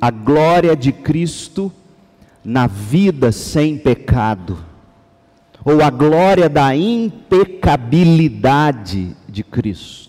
a 0.00 0.10
glória 0.10 0.74
de 0.74 0.90
Cristo 0.92 1.70
na 2.42 2.66
vida 2.66 3.30
sem 3.30 3.76
pecado, 3.76 4.58
ou 5.62 5.82
a 5.82 5.90
glória 5.90 6.48
da 6.48 6.74
impecabilidade 6.74 9.14
de 9.28 9.44
Cristo. 9.44 10.08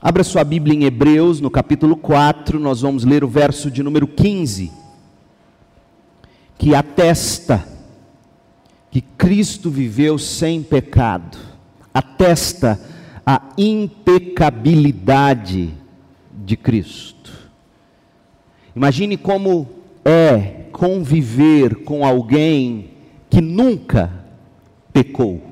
Abra 0.00 0.22
sua 0.22 0.44
Bíblia 0.44 0.76
em 0.76 0.84
Hebreus, 0.84 1.40
no 1.40 1.50
capítulo 1.50 1.96
4, 1.96 2.60
nós 2.60 2.82
vamos 2.82 3.02
ler 3.04 3.24
o 3.24 3.28
verso 3.28 3.68
de 3.70 3.82
número 3.82 4.06
15, 4.06 4.70
que 6.56 6.72
atesta 6.74 7.66
que 8.90 9.00
Cristo 9.00 9.70
viveu 9.70 10.18
sem 10.18 10.62
pecado, 10.62 11.38
atesta 11.94 12.78
a 13.24 13.40
impecabilidade 13.56 15.72
de 16.44 16.56
Cristo. 16.56 17.11
Imagine 18.74 19.16
como 19.16 19.68
é 20.04 20.66
conviver 20.72 21.76
com 21.84 22.04
alguém 22.04 22.90
que 23.28 23.40
nunca 23.40 24.10
pecou. 24.92 25.42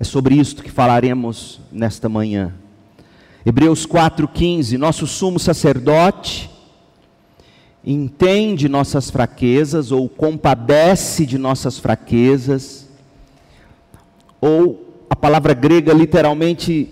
É 0.00 0.04
sobre 0.04 0.34
isto 0.34 0.62
que 0.62 0.70
falaremos 0.70 1.60
nesta 1.70 2.08
manhã. 2.08 2.54
Hebreus 3.44 3.86
4,15: 3.86 4.76
Nosso 4.76 5.06
sumo 5.06 5.38
sacerdote 5.38 6.50
entende 7.84 8.68
nossas 8.68 9.10
fraquezas, 9.10 9.92
ou 9.92 10.08
compadece 10.08 11.26
de 11.26 11.36
nossas 11.36 11.78
fraquezas, 11.78 12.88
ou 14.40 15.04
a 15.10 15.16
palavra 15.16 15.52
grega 15.52 15.92
literalmente 15.92 16.88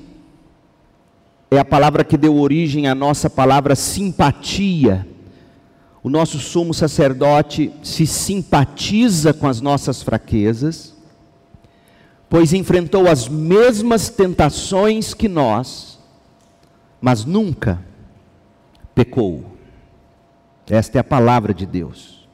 é 1.51 1.59
a 1.59 1.65
palavra 1.65 2.05
que 2.05 2.17
deu 2.17 2.37
origem 2.37 2.87
à 2.87 2.95
nossa 2.95 3.29
palavra 3.29 3.75
simpatia. 3.75 5.07
O 6.03 6.09
nosso 6.09 6.39
sumo 6.39 6.73
sacerdote 6.73 7.73
se 7.83 8.07
simpatiza 8.07 9.35
com 9.35 9.49
as 9.49 9.61
nossas 9.61 10.03
fraquezas, 10.03 10.95
pois 12.29 12.53
enfrentou 12.53 13.09
as 13.09 13.29
mesmas 13.29 14.09
tentações 14.09 15.13
que 15.13 15.29
nós, 15.29 15.99
mas 17.01 17.25
nunca 17.25 17.83
pecou. 18.95 19.45
Esta 20.69 20.99
é 20.99 21.01
a 21.01 21.05
palavra 21.05 21.53
de 21.53 21.67
Deus. 21.67 22.29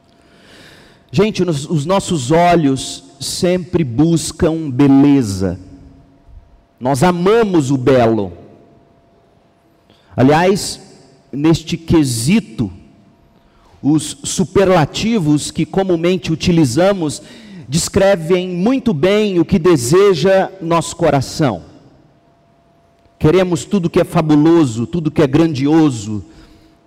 Gente, 1.11 1.43
os 1.43 1.87
nossos 1.87 2.31
olhos 2.31 3.05
sempre 3.19 3.83
buscam 3.83 4.71
beleza. 4.71 5.59
Nós 6.79 7.03
amamos 7.03 7.71
o 7.71 7.79
belo. 7.79 8.46
Aliás, 10.17 10.81
neste 11.31 11.77
quesito, 11.77 12.73
os 13.83 14.17
superlativos 14.25 15.51
que 15.51 15.67
comumente 15.67 16.33
utilizamos 16.33 17.23
descrevem 17.69 18.49
muito 18.49 18.95
bem 18.95 19.39
o 19.39 19.45
que 19.45 19.59
deseja 19.59 20.51
nosso 20.63 20.97
coração. 20.97 21.65
Queremos 23.19 23.65
tudo 23.65 23.91
que 23.91 24.01
é 24.01 24.05
fabuloso, 24.05 24.87
tudo 24.87 25.11
que 25.11 25.21
é 25.21 25.27
grandioso, 25.27 26.25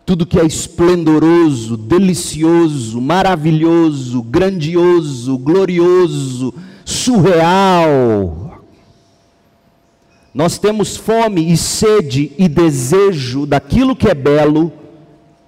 tudo 0.05 0.25
que 0.25 0.39
é 0.39 0.45
esplendoroso, 0.45 1.77
delicioso, 1.77 2.99
maravilhoso, 2.99 4.23
grandioso, 4.23 5.37
glorioso, 5.37 6.53
surreal. 6.83 8.48
Nós 10.33 10.57
temos 10.57 10.95
fome 10.95 11.51
e 11.51 11.57
sede 11.57 12.31
e 12.37 12.47
desejo 12.47 13.45
daquilo 13.45 13.95
que 13.95 14.07
é 14.07 14.13
belo 14.13 14.71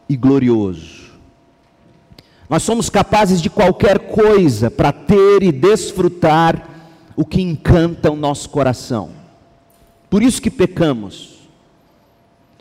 e 0.09 0.17
glorioso. 0.17 1.01
Nós 2.49 2.63
somos 2.63 2.89
capazes 2.89 3.41
de 3.41 3.49
qualquer 3.49 3.99
coisa 3.99 4.69
para 4.69 4.91
ter 4.91 5.43
e 5.43 5.51
desfrutar 5.51 6.67
o 7.15 7.23
que 7.23 7.41
encanta 7.41 8.11
o 8.11 8.15
nosso 8.15 8.49
coração. 8.49 9.11
Por 10.09 10.21
isso 10.21 10.41
que 10.41 10.51
pecamos. 10.51 11.39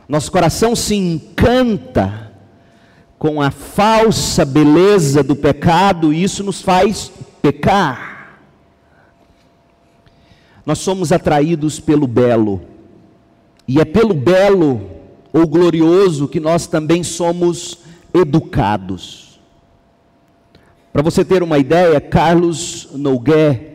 Nosso 0.08 0.30
coração 0.30 0.76
se 0.76 0.94
encanta 0.94 2.30
com 3.18 3.42
a 3.42 3.50
falsa 3.50 4.44
beleza 4.44 5.22
do 5.22 5.34
pecado 5.34 6.12
e 6.12 6.22
isso 6.22 6.44
nos 6.44 6.62
faz 6.62 7.10
pecar. 7.42 8.09
Nós 10.64 10.78
somos 10.78 11.12
atraídos 11.12 11.80
pelo 11.80 12.06
belo, 12.06 12.60
e 13.66 13.80
é 13.80 13.84
pelo 13.84 14.14
belo 14.14 14.80
ou 15.32 15.46
glorioso 15.46 16.28
que 16.28 16.40
nós 16.40 16.66
também 16.66 17.02
somos 17.02 17.78
educados. 18.12 19.40
Para 20.92 21.02
você 21.02 21.24
ter 21.24 21.42
uma 21.42 21.58
ideia, 21.58 22.00
Carlos 22.00 22.88
Noguet 22.92 23.70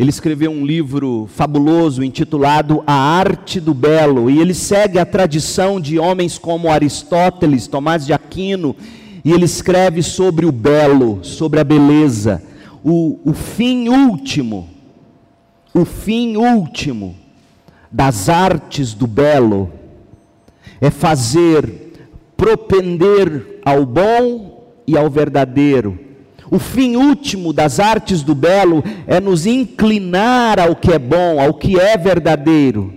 ele 0.00 0.08
escreveu 0.08 0.50
um 0.50 0.64
livro 0.64 1.28
fabuloso 1.34 2.02
intitulado 2.02 2.82
A 2.86 2.94
Arte 2.94 3.60
do 3.60 3.74
Belo, 3.74 4.30
e 4.30 4.40
ele 4.40 4.54
segue 4.54 4.98
a 4.98 5.04
tradição 5.04 5.78
de 5.78 5.98
homens 5.98 6.38
como 6.38 6.70
Aristóteles, 6.70 7.66
Tomás 7.66 8.06
de 8.06 8.14
Aquino, 8.14 8.74
e 9.22 9.30
ele 9.30 9.44
escreve 9.44 10.02
sobre 10.02 10.46
o 10.46 10.52
belo, 10.52 11.22
sobre 11.22 11.60
a 11.60 11.64
beleza, 11.64 12.42
o, 12.82 13.18
o 13.22 13.34
fim 13.34 13.90
último, 13.90 14.70
o 15.72 15.84
fim 15.84 16.36
último 16.36 17.16
das 17.90 18.28
artes 18.28 18.94
do 18.94 19.06
belo 19.06 19.72
é 20.80 20.90
fazer 20.90 21.92
propender 22.36 23.60
ao 23.64 23.84
bom 23.84 24.72
e 24.86 24.96
ao 24.96 25.10
verdadeiro 25.10 26.10
o 26.50 26.58
fim 26.58 26.96
último 26.96 27.52
das 27.52 27.78
artes 27.78 28.22
do 28.22 28.34
belo 28.34 28.82
é 29.06 29.20
nos 29.20 29.46
inclinar 29.46 30.58
ao 30.58 30.74
que 30.74 30.90
é 30.90 30.98
bom, 30.98 31.40
ao 31.40 31.54
que 31.54 31.78
é 31.78 31.96
verdadeiro, 31.96 32.92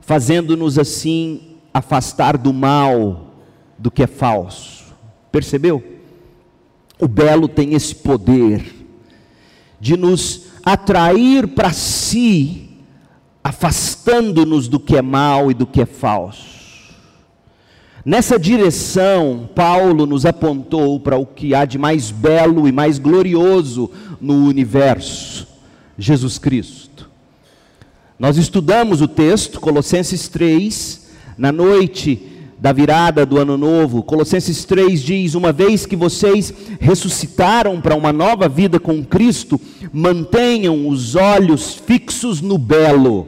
fazendo-nos 0.00 0.78
assim 0.78 1.56
afastar 1.72 2.38
do 2.38 2.50
mal, 2.50 3.34
do 3.76 3.90
que 3.90 4.02
é 4.02 4.06
falso. 4.06 4.86
Percebeu? 5.30 5.84
O 6.98 7.06
belo 7.06 7.46
tem 7.46 7.74
esse 7.74 7.94
poder 7.94 8.64
de 9.78 9.94
nos 9.94 10.47
atrair 10.64 11.48
para 11.48 11.72
si, 11.72 12.70
afastando-nos 13.42 14.68
do 14.68 14.78
que 14.78 14.96
é 14.96 15.02
mal 15.02 15.50
e 15.50 15.54
do 15.54 15.66
que 15.66 15.80
é 15.80 15.86
falso. 15.86 16.58
Nessa 18.04 18.38
direção, 18.38 19.48
Paulo 19.54 20.06
nos 20.06 20.24
apontou 20.24 20.98
para 20.98 21.18
o 21.18 21.26
que 21.26 21.54
há 21.54 21.64
de 21.64 21.76
mais 21.76 22.10
belo 22.10 22.66
e 22.66 22.72
mais 22.72 22.98
glorioso 22.98 23.90
no 24.20 24.46
universo: 24.46 25.46
Jesus 25.98 26.38
Cristo. 26.38 27.10
Nós 28.18 28.36
estudamos 28.36 29.00
o 29.00 29.08
texto, 29.08 29.60
Colossenses 29.60 30.26
3, 30.28 31.10
na 31.36 31.52
noite 31.52 32.37
da 32.60 32.72
virada 32.72 33.24
do 33.24 33.38
ano 33.38 33.56
novo. 33.56 34.02
Colossenses 34.02 34.64
3 34.64 35.00
diz: 35.00 35.34
Uma 35.34 35.52
vez 35.52 35.86
que 35.86 35.96
vocês 35.96 36.52
ressuscitaram 36.80 37.80
para 37.80 37.94
uma 37.94 38.12
nova 38.12 38.48
vida 38.48 38.78
com 38.80 39.04
Cristo, 39.04 39.60
mantenham 39.92 40.88
os 40.88 41.14
olhos 41.14 41.74
fixos 41.74 42.40
no 42.40 42.58
belo, 42.58 43.26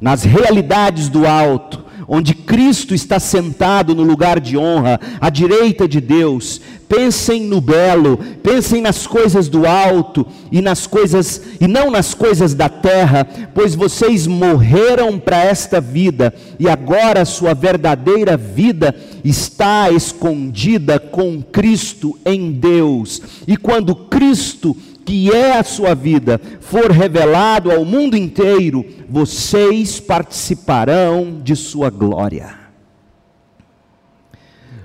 nas 0.00 0.22
realidades 0.22 1.08
do 1.08 1.26
alto 1.26 1.81
onde 2.14 2.34
Cristo 2.34 2.94
está 2.94 3.18
sentado 3.18 3.94
no 3.94 4.02
lugar 4.02 4.38
de 4.38 4.54
honra, 4.54 5.00
à 5.18 5.30
direita 5.30 5.88
de 5.88 5.98
Deus. 5.98 6.60
Pensem 6.86 7.44
no 7.44 7.58
belo, 7.58 8.18
pensem 8.42 8.82
nas 8.82 9.06
coisas 9.06 9.48
do 9.48 9.66
alto 9.66 10.26
e 10.50 10.60
nas 10.60 10.86
coisas 10.86 11.40
e 11.58 11.66
não 11.66 11.90
nas 11.90 12.12
coisas 12.12 12.52
da 12.52 12.68
terra, 12.68 13.26
pois 13.54 13.74
vocês 13.74 14.26
morreram 14.26 15.18
para 15.18 15.42
esta 15.42 15.80
vida 15.80 16.34
e 16.58 16.68
agora 16.68 17.22
a 17.22 17.24
sua 17.24 17.54
verdadeira 17.54 18.36
vida 18.36 18.94
está 19.24 19.90
escondida 19.90 20.98
com 20.98 21.40
Cristo 21.40 22.18
em 22.26 22.52
Deus. 22.52 23.22
E 23.48 23.56
quando 23.56 23.96
Cristo 23.96 24.76
que 25.04 25.30
é 25.32 25.58
a 25.58 25.64
sua 25.64 25.94
vida, 25.94 26.40
for 26.60 26.90
revelado 26.90 27.70
ao 27.70 27.84
mundo 27.84 28.16
inteiro, 28.16 28.84
vocês 29.08 30.00
participarão 30.00 31.40
de 31.42 31.56
sua 31.56 31.90
glória. 31.90 32.60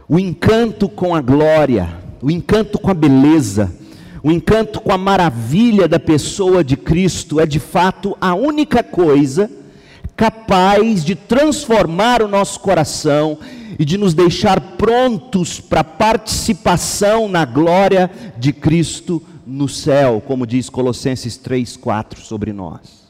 O 0.08 0.18
encanto 0.18 0.88
com 0.88 1.14
a 1.14 1.22
glória, 1.22 1.90
o 2.22 2.32
encanto 2.32 2.80
com 2.80 2.90
a 2.90 2.94
beleza, 2.94 3.74
o 4.24 4.32
encanto 4.32 4.82
com 4.82 4.92
a 4.92 4.98
maravilha 4.98 5.88
da 5.88 6.00
pessoa 6.00 6.64
de 6.64 6.76
Cristo 6.76 7.40
é 7.40 7.46
de 7.46 7.60
fato 7.60 8.18
a 8.20 8.34
única 8.34 8.84
coisa 8.84 9.50
capaz 10.16 11.06
de 11.06 11.14
transformar 11.14 12.24
o 12.24 12.28
nosso 12.28 12.60
coração 12.60 13.38
e 13.78 13.86
de 13.86 13.98
nos 13.98 14.16
deixar 14.16 14.60
prontos 14.60 15.60
para 15.60 15.84
participação 15.84 17.30
na 17.30 17.46
glória 17.46 18.10
de 18.38 18.52
Cristo 18.52 19.22
no 19.48 19.70
céu, 19.70 20.22
como 20.26 20.46
diz 20.46 20.70
Colossenses 20.70 21.38
3:4 21.38 22.20
sobre 22.20 22.52
nós. 22.52 23.08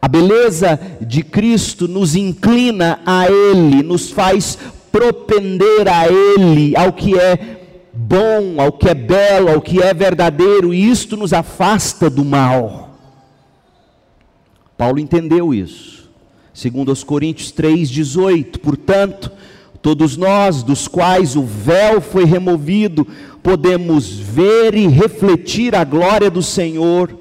A 0.00 0.06
beleza 0.06 0.80
de 1.00 1.22
Cristo 1.22 1.88
nos 1.88 2.14
inclina 2.14 3.00
a 3.04 3.26
Ele, 3.26 3.82
nos 3.82 4.10
faz 4.10 4.56
propender 4.92 5.88
a 5.88 6.06
Ele, 6.06 6.76
ao 6.76 6.92
que 6.92 7.18
é 7.18 7.60
bom, 7.92 8.60
ao 8.60 8.72
que 8.72 8.88
é 8.88 8.94
belo, 8.94 9.50
ao 9.50 9.60
que 9.60 9.82
é 9.82 9.92
verdadeiro, 9.92 10.72
e 10.72 10.88
isto 10.88 11.16
nos 11.16 11.32
afasta 11.32 12.08
do 12.08 12.24
mal. 12.24 12.96
Paulo 14.78 14.98
entendeu 14.98 15.52
isso. 15.52 16.08
Segundo 16.52 16.92
os 16.92 17.02
Coríntios 17.02 17.50
3:18, 17.50 18.60
portanto, 18.60 19.30
todos 19.84 20.16
nós, 20.16 20.62
dos 20.62 20.88
quais 20.88 21.36
o 21.36 21.42
véu 21.42 22.00
foi 22.00 22.24
removido, 22.24 23.06
podemos 23.42 24.08
ver 24.08 24.74
e 24.74 24.88
refletir 24.88 25.74
a 25.74 25.84
glória 25.84 26.30
do 26.30 26.42
Senhor 26.42 27.14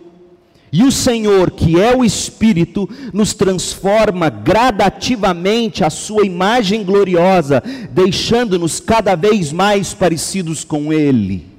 e 0.72 0.82
o 0.82 0.92
Senhor, 0.92 1.52
que 1.52 1.80
é 1.80 1.96
o 1.96 2.06
Espírito, 2.06 2.90
nos 3.14 3.34
transforma 3.34 4.30
gradativamente 4.30 5.84
à 5.84 5.90
sua 5.90 6.26
imagem 6.26 6.84
gloriosa, 6.84 7.62
deixando-nos 7.92 8.80
cada 8.80 9.14
vez 9.14 9.52
mais 9.52 9.94
parecidos 9.94 10.64
com 10.64 10.92
Ele. 10.92 11.53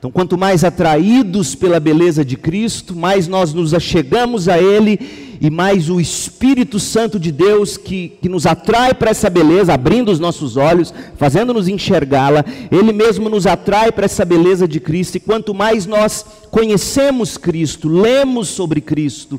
Então, 0.00 0.10
quanto 0.10 0.38
mais 0.38 0.64
atraídos 0.64 1.54
pela 1.54 1.78
beleza 1.78 2.24
de 2.24 2.34
Cristo, 2.34 2.96
mais 2.96 3.28
nós 3.28 3.52
nos 3.52 3.74
achegamos 3.74 4.48
a 4.48 4.58
Ele 4.58 4.98
e 5.38 5.50
mais 5.50 5.90
o 5.90 6.00
Espírito 6.00 6.80
Santo 6.80 7.20
de 7.20 7.30
Deus 7.30 7.76
que, 7.76 8.08
que 8.22 8.26
nos 8.26 8.46
atrai 8.46 8.94
para 8.94 9.10
essa 9.10 9.28
beleza, 9.28 9.74
abrindo 9.74 10.10
os 10.10 10.18
nossos 10.18 10.56
olhos, 10.56 10.94
fazendo-nos 11.18 11.68
enxergá-la, 11.68 12.42
Ele 12.72 12.94
mesmo 12.94 13.28
nos 13.28 13.46
atrai 13.46 13.92
para 13.92 14.06
essa 14.06 14.24
beleza 14.24 14.66
de 14.66 14.80
Cristo. 14.80 15.16
E 15.16 15.20
quanto 15.20 15.52
mais 15.52 15.84
nós 15.84 16.24
conhecemos 16.50 17.36
Cristo, 17.36 17.86
lemos 17.86 18.48
sobre 18.48 18.80
Cristo, 18.80 19.38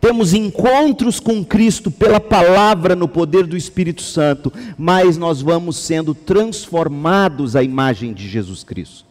temos 0.00 0.34
encontros 0.34 1.20
com 1.20 1.44
Cristo 1.44 1.88
pela 1.88 2.18
palavra 2.18 2.96
no 2.96 3.06
poder 3.06 3.46
do 3.46 3.56
Espírito 3.56 4.02
Santo, 4.02 4.52
mais 4.76 5.16
nós 5.16 5.40
vamos 5.40 5.76
sendo 5.76 6.16
transformados 6.16 7.54
à 7.54 7.62
imagem 7.62 8.12
de 8.12 8.28
Jesus 8.28 8.64
Cristo. 8.64 9.09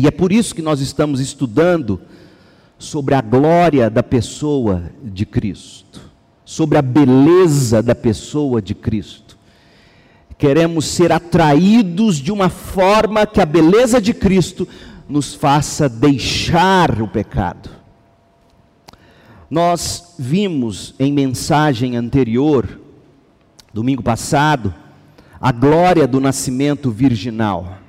E 0.00 0.06
é 0.06 0.10
por 0.10 0.32
isso 0.32 0.54
que 0.54 0.62
nós 0.62 0.80
estamos 0.80 1.20
estudando 1.20 2.00
sobre 2.78 3.14
a 3.14 3.20
glória 3.20 3.90
da 3.90 4.02
pessoa 4.02 4.84
de 5.04 5.26
Cristo, 5.26 6.00
sobre 6.42 6.78
a 6.78 6.82
beleza 6.82 7.82
da 7.82 7.94
pessoa 7.94 8.62
de 8.62 8.74
Cristo. 8.74 9.36
Queremos 10.38 10.86
ser 10.86 11.12
atraídos 11.12 12.16
de 12.16 12.32
uma 12.32 12.48
forma 12.48 13.26
que 13.26 13.42
a 13.42 13.44
beleza 13.44 14.00
de 14.00 14.14
Cristo 14.14 14.66
nos 15.06 15.34
faça 15.34 15.86
deixar 15.86 17.02
o 17.02 17.06
pecado. 17.06 17.68
Nós 19.50 20.14
vimos 20.18 20.94
em 20.98 21.12
mensagem 21.12 21.94
anterior, 21.94 22.80
domingo 23.70 24.02
passado, 24.02 24.74
a 25.38 25.52
glória 25.52 26.06
do 26.06 26.20
nascimento 26.20 26.90
virginal. 26.90 27.80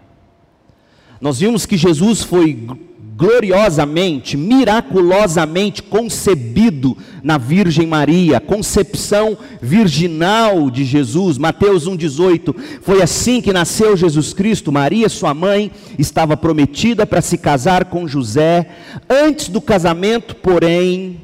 Nós 1.21 1.39
vimos 1.39 1.67
que 1.67 1.77
Jesus 1.77 2.23
foi 2.23 2.67
gloriosamente, 3.15 4.35
miraculosamente 4.35 5.83
concebido 5.83 6.97
na 7.21 7.37
Virgem 7.37 7.85
Maria, 7.85 8.39
concepção 8.39 9.37
virginal 9.61 10.71
de 10.71 10.83
Jesus. 10.83 11.37
Mateus 11.37 11.87
1,18. 11.87 12.55
Foi 12.81 13.03
assim 13.03 13.39
que 13.39 13.53
nasceu 13.53 13.95
Jesus 13.95 14.33
Cristo. 14.33 14.71
Maria, 14.71 15.07
sua 15.07 15.35
mãe, 15.35 15.71
estava 15.99 16.35
prometida 16.35 17.05
para 17.05 17.21
se 17.21 17.37
casar 17.37 17.85
com 17.85 18.07
José. 18.07 18.67
Antes 19.07 19.49
do 19.49 19.61
casamento, 19.61 20.35
porém, 20.35 21.21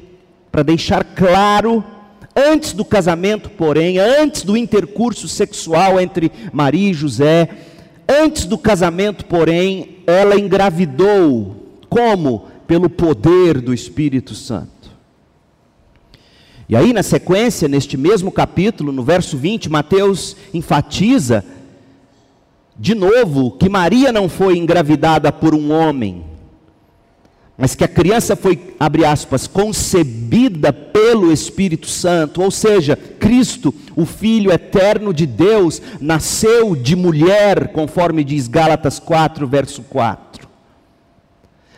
para 0.52 0.62
deixar 0.62 1.02
claro, 1.02 1.82
antes 2.36 2.72
do 2.72 2.84
casamento, 2.84 3.50
porém, 3.50 3.98
antes 3.98 4.44
do 4.44 4.56
intercurso 4.56 5.26
sexual 5.26 6.00
entre 6.00 6.30
Maria 6.52 6.90
e 6.90 6.94
José, 6.94 7.48
Antes 8.08 8.46
do 8.46 8.56
casamento, 8.56 9.26
porém, 9.26 9.98
ela 10.06 10.38
engravidou. 10.38 11.56
Como? 11.90 12.46
Pelo 12.66 12.88
poder 12.88 13.60
do 13.60 13.74
Espírito 13.74 14.34
Santo. 14.34 14.90
E 16.68 16.76
aí, 16.76 16.92
na 16.92 17.02
sequência, 17.02 17.68
neste 17.68 17.96
mesmo 17.96 18.32
capítulo, 18.32 18.92
no 18.92 19.02
verso 19.02 19.36
20, 19.36 19.70
Mateus 19.70 20.36
enfatiza 20.52 21.44
de 22.78 22.94
novo 22.94 23.52
que 23.52 23.68
Maria 23.68 24.12
não 24.12 24.28
foi 24.28 24.56
engravidada 24.56 25.32
por 25.32 25.54
um 25.54 25.72
homem, 25.72 26.24
mas 27.58 27.74
que 27.74 27.82
a 27.82 27.88
criança 27.88 28.36
foi, 28.36 28.56
abre 28.78 29.04
aspas, 29.04 29.48
concebida 29.48 30.72
pelo 30.72 31.32
Espírito 31.32 31.88
Santo, 31.88 32.40
ou 32.40 32.52
seja, 32.52 32.94
Cristo, 32.96 33.74
o 33.96 34.06
Filho 34.06 34.52
eterno 34.52 35.12
de 35.12 35.26
Deus, 35.26 35.82
nasceu 36.00 36.76
de 36.76 36.94
mulher, 36.94 37.72
conforme 37.72 38.22
diz 38.22 38.46
Gálatas 38.46 39.00
4, 39.00 39.44
verso 39.48 39.82
4. 39.82 40.46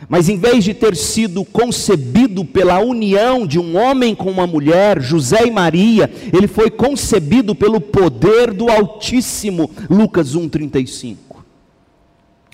Mas 0.07 0.29
em 0.29 0.37
vez 0.37 0.63
de 0.63 0.75
ter 0.75 0.95
sido 0.95 1.43
concebido 1.43 2.45
pela 2.45 2.79
união 2.79 3.47
de 3.47 3.57
um 3.57 3.75
homem 3.75 4.13
com 4.13 4.29
uma 4.29 4.45
mulher, 4.45 5.01
José 5.01 5.47
e 5.47 5.51
Maria, 5.51 6.11
ele 6.31 6.47
foi 6.47 6.69
concebido 6.69 7.55
pelo 7.55 7.81
poder 7.81 8.53
do 8.53 8.69
Altíssimo, 8.69 9.71
Lucas 9.89 10.35
1,35. 10.35 11.17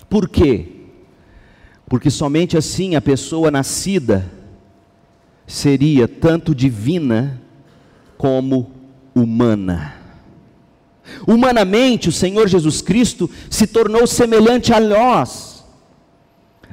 Por 0.08 0.30
quê? 0.30 0.77
Porque 1.88 2.10
somente 2.10 2.56
assim 2.56 2.94
a 2.94 3.00
pessoa 3.00 3.50
nascida 3.50 4.30
seria 5.46 6.06
tanto 6.06 6.54
divina 6.54 7.40
como 8.16 8.70
humana. 9.14 9.94
Humanamente, 11.26 12.10
o 12.10 12.12
Senhor 12.12 12.46
Jesus 12.46 12.82
Cristo 12.82 13.30
se 13.48 13.66
tornou 13.66 14.06
semelhante 14.06 14.74
a 14.74 14.78
nós. 14.78 15.64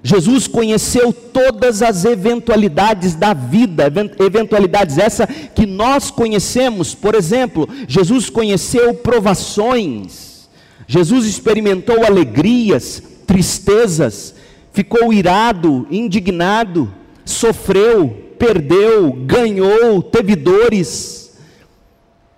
Jesus 0.04 0.48
conheceu 0.48 1.12
todas 1.12 1.82
as 1.82 2.06
eventualidades 2.06 3.16
da 3.16 3.34
vida, 3.34 3.92
eventualidades 4.20 4.98
essa 4.98 5.26
que 5.26 5.66
nós 5.66 6.12
conhecemos. 6.12 6.94
Por 6.94 7.16
exemplo, 7.16 7.68
Jesus 7.88 8.30
conheceu 8.30 8.94
provações, 8.94 10.48
Jesus 10.86 11.26
experimentou 11.26 12.06
alegrias, 12.06 13.02
tristezas, 13.26 14.35
ficou 14.76 15.14
irado, 15.14 15.88
indignado, 15.90 16.94
sofreu, 17.24 18.34
perdeu, 18.38 19.14
ganhou, 19.14 20.04
teve 20.04 20.36
dores, 20.36 21.38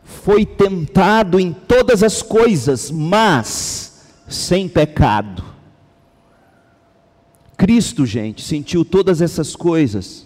foi 0.04 0.46
tentado 0.46 1.40
em 1.40 1.52
todas 1.52 2.04
as 2.04 2.22
coisas, 2.22 2.92
mas 2.92 4.04
sem 4.28 4.70
pecado. 4.70 5.44
Cristo, 7.58 8.06
gente, 8.06 8.44
sentiu 8.44 8.86
todas 8.86 9.20
essas 9.20 9.56
coisas 9.56 10.24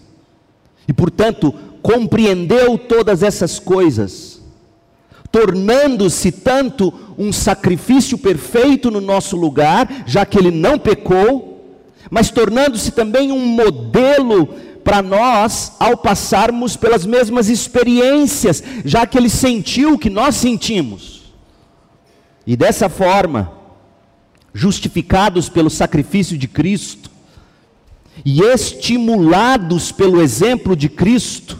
e, 0.85 0.91
portanto, 0.91 1.53
compreendeu 1.81 2.77
todas 2.77 3.23
essas 3.23 3.57
coisas, 3.57 4.41
tornando-se 5.31 6.29
tanto 6.29 6.93
um 7.17 7.31
sacrifício 7.31 8.17
perfeito 8.17 8.91
no 8.91 8.99
nosso 8.99 9.37
lugar, 9.37 10.03
já 10.05 10.25
que 10.25 10.37
ele 10.37 10.51
não 10.51 10.77
pecou, 10.77 11.50
mas 12.09 12.29
tornando-se 12.29 12.91
também 12.91 13.31
um 13.31 13.45
modelo 13.45 14.47
para 14.83 15.01
nós 15.01 15.73
ao 15.79 15.97
passarmos 15.97 16.75
pelas 16.75 17.05
mesmas 17.05 17.49
experiências, 17.49 18.63
já 18.83 19.05
que 19.05 19.17
ele 19.17 19.29
sentiu 19.29 19.93
o 19.93 19.99
que 19.99 20.09
nós 20.09 20.35
sentimos. 20.35 21.21
E 22.45 22.55
dessa 22.55 22.89
forma, 22.89 23.51
justificados 24.53 25.47
pelo 25.49 25.69
sacrifício 25.69 26.37
de 26.37 26.47
Cristo 26.47 27.09
e 28.25 28.41
estimulados 28.41 29.91
pelo 29.91 30.21
exemplo 30.21 30.75
de 30.75 30.89
Cristo, 30.89 31.59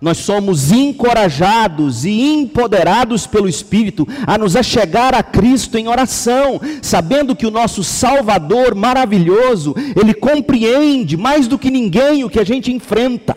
nós 0.00 0.18
somos 0.18 0.70
encorajados 0.70 2.04
e 2.04 2.20
empoderados 2.20 3.26
pelo 3.26 3.48
Espírito 3.48 4.06
a 4.26 4.36
nos 4.36 4.56
achegar 4.56 5.14
a 5.14 5.22
Cristo 5.22 5.78
em 5.78 5.88
oração, 5.88 6.60
sabendo 6.82 7.34
que 7.34 7.46
o 7.46 7.50
nosso 7.50 7.82
Salvador 7.82 8.74
maravilhoso, 8.74 9.74
ele 9.96 10.12
compreende 10.12 11.16
mais 11.16 11.46
do 11.46 11.58
que 11.58 11.70
ninguém 11.70 12.24
o 12.24 12.30
que 12.30 12.40
a 12.40 12.44
gente 12.44 12.72
enfrenta. 12.72 13.34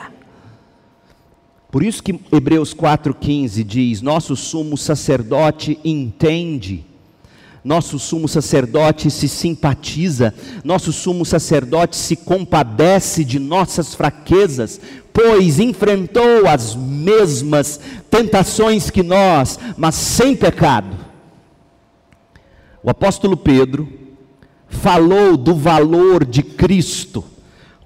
Por 1.72 1.84
isso 1.84 2.02
que 2.02 2.20
Hebreus 2.32 2.74
4,15 2.74 3.64
diz: 3.64 4.02
Nosso 4.02 4.36
sumo 4.36 4.78
sacerdote 4.78 5.80
entende 5.86 6.86
nosso 7.68 8.00
sumo 8.00 8.30
sacerdote 8.30 9.12
se 9.12 9.28
simpatiza, 9.28 10.34
nosso 10.64 10.94
sumo 10.94 11.26
sacerdote 11.26 11.98
se 11.98 12.16
compadece 12.16 13.26
de 13.26 13.40
nossas 13.40 13.94
fraquezas, 13.94 14.80
pois 15.18 15.60
enfrentou 15.60 16.48
as 16.48 16.76
mesmas 16.76 17.80
tentações 18.08 18.92
que 18.92 19.02
nós, 19.02 19.58
mas 19.76 19.96
sem 19.96 20.36
pecado. 20.36 20.96
O 22.84 22.90
apóstolo 22.92 23.36
Pedro 23.36 23.92
falou 24.70 25.36
do 25.36 25.56
valor 25.56 26.24
de 26.24 26.44
Cristo 26.44 27.24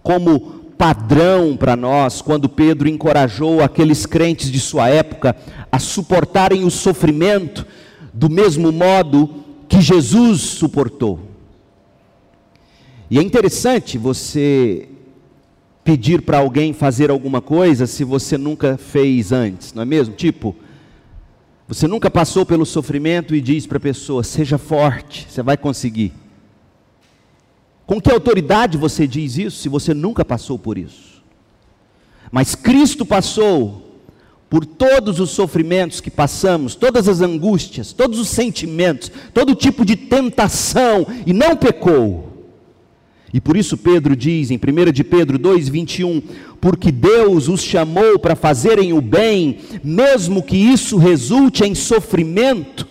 como 0.04 0.42
padrão 0.78 1.56
para 1.56 1.78
nós 1.78 2.22
quando 2.22 2.50
Pedro 2.50 2.90
encorajou 2.90 3.62
aqueles 3.62 4.06
crentes 4.06 4.52
de 4.52 4.60
sua 4.60 4.90
época 4.90 5.34
a 5.72 5.80
suportarem 5.80 6.66
o 6.66 6.70
sofrimento 6.70 7.66
do 8.14 8.30
mesmo 8.30 8.74
modo 8.74 9.36
que 9.70 9.80
Jesus 9.80 10.42
suportou. 10.42 11.18
E 13.10 13.18
é 13.18 13.22
interessante 13.22 13.98
você 13.98 14.90
pedir 15.84 16.22
para 16.22 16.38
alguém 16.38 16.74
fazer 16.74 17.10
alguma 17.10 17.42
coisa 17.42 17.88
se 17.88 18.04
você 18.04 18.38
nunca 18.38 18.78
fez 18.78 19.32
antes, 19.32 19.74
não 19.74 19.82
é 19.82 19.86
mesmo? 19.86 20.14
Tipo, 20.16 20.56
você 21.68 21.88
nunca 21.88 22.10
passou 22.10 22.46
pelo 22.46 22.66
sofrimento 22.66 23.34
e 23.34 23.42
diz 23.42 23.66
para 23.66 23.78
a 23.78 23.82
pessoa: 23.82 24.24
seja 24.24 24.58
forte, 24.58 25.28
você 25.30 25.42
vai 25.42 25.58
conseguir. 25.58 26.14
Com 27.86 28.00
que 28.02 28.12
autoridade 28.12 28.78
você 28.78 29.08
diz 29.08 29.38
isso 29.38 29.58
se 29.58 29.70
você 29.70 29.94
nunca 29.94 30.24
passou 30.24 30.58
por 30.58 30.78
isso? 30.78 31.22
Mas 32.32 32.56
Cristo 32.56 33.06
passou 33.06 34.00
por 34.50 34.66
todos 34.66 35.20
os 35.20 35.30
sofrimentos 35.30 36.02
que 36.02 36.12
passamos, 36.12 36.76
todas 36.76 37.08
as 37.08 37.22
angústias, 37.22 37.94
todos 37.94 38.20
os 38.20 38.28
sentimentos, 38.28 39.10
todo 39.34 39.56
tipo 39.56 39.86
de 39.86 39.96
tentação 39.96 41.08
e 41.26 41.32
não 41.32 41.56
pecou. 41.56 42.31
E 43.34 43.40
por 43.40 43.56
isso 43.56 43.78
Pedro 43.78 44.16
diz 44.16 44.52
em 44.52 44.58
1 44.58 44.92
de 44.92 45.04
Pedro 45.04 45.40
2:21, 45.40 46.22
porque 46.60 46.92
Deus 46.92 47.48
os 47.48 47.62
chamou 47.62 48.20
para 48.20 48.36
fazerem 48.36 48.92
o 48.94 49.02
bem, 49.02 49.60
mesmo 49.84 50.44
que 50.44 50.58
isso 50.58 50.98
resulte 50.98 51.64
em 51.64 51.74
sofrimento. 51.74 52.88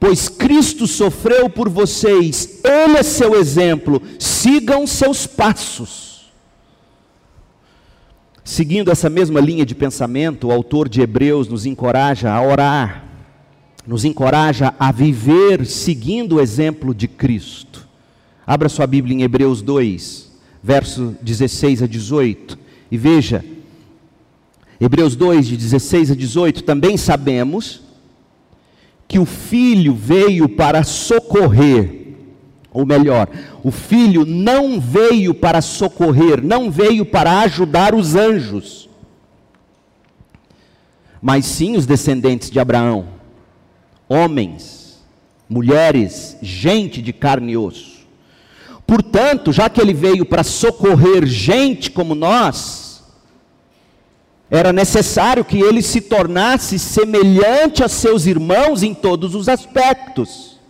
Pois 0.00 0.28
Cristo 0.28 0.86
sofreu 0.86 1.48
por 1.48 1.68
vocês, 1.68 2.60
Ele 2.64 2.98
é 2.98 3.02
seu 3.02 3.38
exemplo, 3.38 4.02
sigam 4.18 4.86
seus 4.86 5.26
passos. 5.26 6.32
Seguindo 8.42 8.90
essa 8.90 9.08
mesma 9.08 9.40
linha 9.40 9.64
de 9.64 9.74
pensamento, 9.74 10.48
o 10.48 10.52
autor 10.52 10.88
de 10.88 11.00
Hebreus 11.00 11.48
nos 11.48 11.64
encoraja 11.64 12.30
a 12.30 12.42
orar, 12.42 13.04
nos 13.86 14.04
encoraja 14.04 14.74
a 14.78 14.92
viver 14.92 15.64
seguindo 15.64 16.36
o 16.36 16.40
exemplo 16.40 16.94
de 16.94 17.08
Cristo. 17.08 17.83
Abra 18.46 18.68
sua 18.68 18.86
Bíblia 18.86 19.16
em 19.16 19.22
Hebreus 19.22 19.62
2, 19.62 20.30
verso 20.62 21.16
16 21.22 21.82
a 21.82 21.86
18, 21.86 22.58
e 22.90 22.98
veja, 22.98 23.44
Hebreus 24.80 25.16
2, 25.16 25.46
de 25.46 25.56
16 25.56 26.10
a 26.10 26.14
18, 26.14 26.62
também 26.62 26.96
sabemos 26.96 27.82
que 29.08 29.18
o 29.18 29.24
Filho 29.24 29.94
veio 29.94 30.48
para 30.48 30.82
socorrer, 30.82 32.14
ou 32.70 32.84
melhor, 32.84 33.28
o 33.62 33.70
Filho 33.70 34.26
não 34.26 34.80
veio 34.80 35.32
para 35.32 35.62
socorrer, 35.62 36.42
não 36.42 36.70
veio 36.70 37.06
para 37.06 37.40
ajudar 37.40 37.94
os 37.94 38.14
anjos, 38.14 38.88
mas 41.22 41.46
sim 41.46 41.76
os 41.76 41.86
descendentes 41.86 42.50
de 42.50 42.60
Abraão, 42.60 43.06
homens, 44.06 45.02
mulheres, 45.48 46.36
gente 46.42 47.00
de 47.00 47.12
carne 47.12 47.52
e 47.52 47.56
osso. 47.56 47.93
Portanto, 48.94 49.52
já 49.52 49.68
que 49.68 49.80
ele 49.80 49.92
veio 49.92 50.24
para 50.24 50.44
socorrer 50.44 51.26
gente 51.26 51.90
como 51.90 52.14
nós, 52.14 53.02
era 54.48 54.72
necessário 54.72 55.44
que 55.44 55.58
ele 55.58 55.82
se 55.82 56.00
tornasse 56.00 56.78
semelhante 56.78 57.82
a 57.82 57.88
seus 57.88 58.24
irmãos 58.24 58.84
em 58.84 58.94
todos 58.94 59.34
os 59.34 59.48
aspectos, 59.48 60.60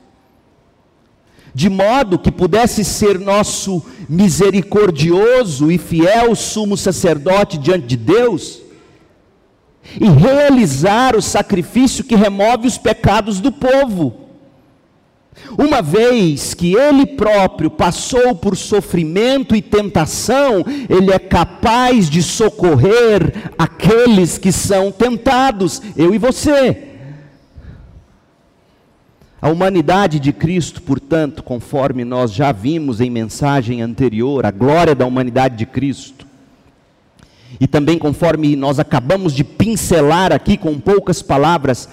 de 1.55 1.69
modo 1.69 2.19
que 2.19 2.33
pudesse 2.33 2.83
ser 2.83 3.19
nosso 3.19 3.85
misericordioso 4.09 5.71
e 5.71 5.77
fiel 5.77 6.35
sumo 6.35 6.79
sacerdote 6.79 7.59
diante 7.59 7.87
de 7.87 7.99
Deus, 7.99 8.63
e 10.01 10.09
realizar 10.09 11.15
o 11.15 11.21
sacrifício 11.21 12.03
que 12.03 12.17
remove 12.17 12.67
os 12.67 12.79
pecados 12.79 13.39
do 13.39 13.53
povo. 13.53 14.24
Uma 15.59 15.83
vez 15.83 16.55
que 16.55 16.75
ele 16.75 17.05
próprio 17.05 17.71
passou 17.71 18.35
por 18.35 18.57
sofrimento 18.57 19.55
e 19.55 19.61
tentação, 19.61 20.65
ele 20.89 21.13
é 21.13 21.19
capaz 21.19 22.09
de 22.09 22.23
socorrer 22.23 23.53
aqueles 23.59 24.39
que 24.39 24.51
são 24.51 24.91
tentados, 24.91 25.83
eu 25.97 26.15
e 26.15 26.19
você. 26.19 26.91
A 29.43 29.51
humanidade 29.51 30.19
de 30.19 30.33
Cristo, 30.33 30.81
portanto, 30.81 31.43
conforme 31.43 32.03
nós 32.03 32.33
já 32.33 32.51
vimos 32.51 33.01
em 33.01 33.11
mensagem 33.11 33.83
anterior, 33.83 34.47
a 34.47 34.51
glória 34.51 34.95
da 34.95 35.05
humanidade 35.05 35.57
de 35.57 35.67
Cristo, 35.67 36.27
e 37.61 37.67
também 37.67 37.99
conforme 37.99 38.57
nós 38.57 38.79
acabamos 38.79 39.35
de 39.35 39.45
pincelar 39.45 40.33
aqui 40.33 40.57
com 40.57 40.81
poucas 40.81 41.21
palavras, 41.21 41.89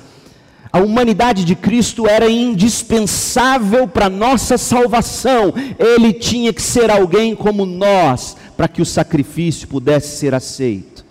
a 0.74 0.80
humanidade 0.80 1.44
de 1.44 1.54
Cristo 1.54 2.08
era 2.08 2.30
indispensável 2.30 3.88
para 3.88 4.10
nossa 4.10 4.58
salvação. 4.58 5.54
Ele 5.78 6.14
tinha 6.14 6.54
que 6.54 6.62
ser 6.62 6.90
alguém 6.90 7.36
como 7.36 7.66
nós, 7.66 8.38
para 8.56 8.70
que 8.70 8.82
o 8.82 8.86
sacrifício 8.86 9.68
pudesse 9.68 10.18
ser 10.18 10.34
aceito. 10.34 11.06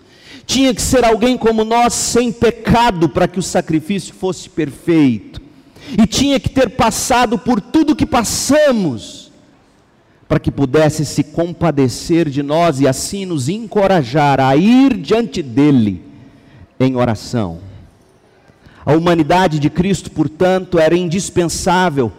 Tinha 0.47 0.73
que 0.73 0.81
ser 0.81 1.05
alguém 1.05 1.37
como 1.37 1.63
nós, 1.63 1.93
sem 1.93 2.31
pecado, 2.31 3.07
para 3.07 3.27
que 3.27 3.37
o 3.37 3.43
sacrifício 3.43 4.15
fosse 4.15 4.49
perfeito. 4.49 5.39
E 5.95 6.07
tinha 6.07 6.39
que 6.39 6.49
ter 6.49 6.71
passado 6.71 7.37
por 7.37 7.61
tudo 7.61 7.95
que 7.95 8.05
passamos, 8.05 9.31
para 10.27 10.39
que 10.39 10.49
pudesse 10.49 11.05
se 11.05 11.23
compadecer 11.23 12.29
de 12.29 12.41
nós 12.41 12.79
e 12.79 12.87
assim 12.87 13.25
nos 13.25 13.47
encorajar 13.47 14.39
a 14.39 14.55
ir 14.55 14.97
diante 14.97 15.43
dele 15.43 16.01
em 16.79 16.95
oração. 16.95 17.70
A 18.85 18.93
humanidade 18.93 19.59
de 19.59 19.69
Cristo, 19.69 20.11
portanto, 20.11 20.79
era 20.79 20.95
indispensável 20.95 22.11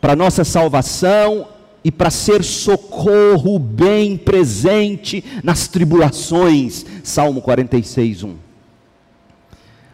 para 0.00 0.16
nossa 0.16 0.44
salvação 0.44 1.46
e 1.84 1.90
para 1.90 2.10
ser 2.10 2.42
socorro 2.42 3.58
bem 3.58 4.16
presente 4.16 5.24
nas 5.42 5.68
tribulações. 5.68 6.84
Salmo 7.02 7.40
46, 7.42 8.22
1. 8.22 8.36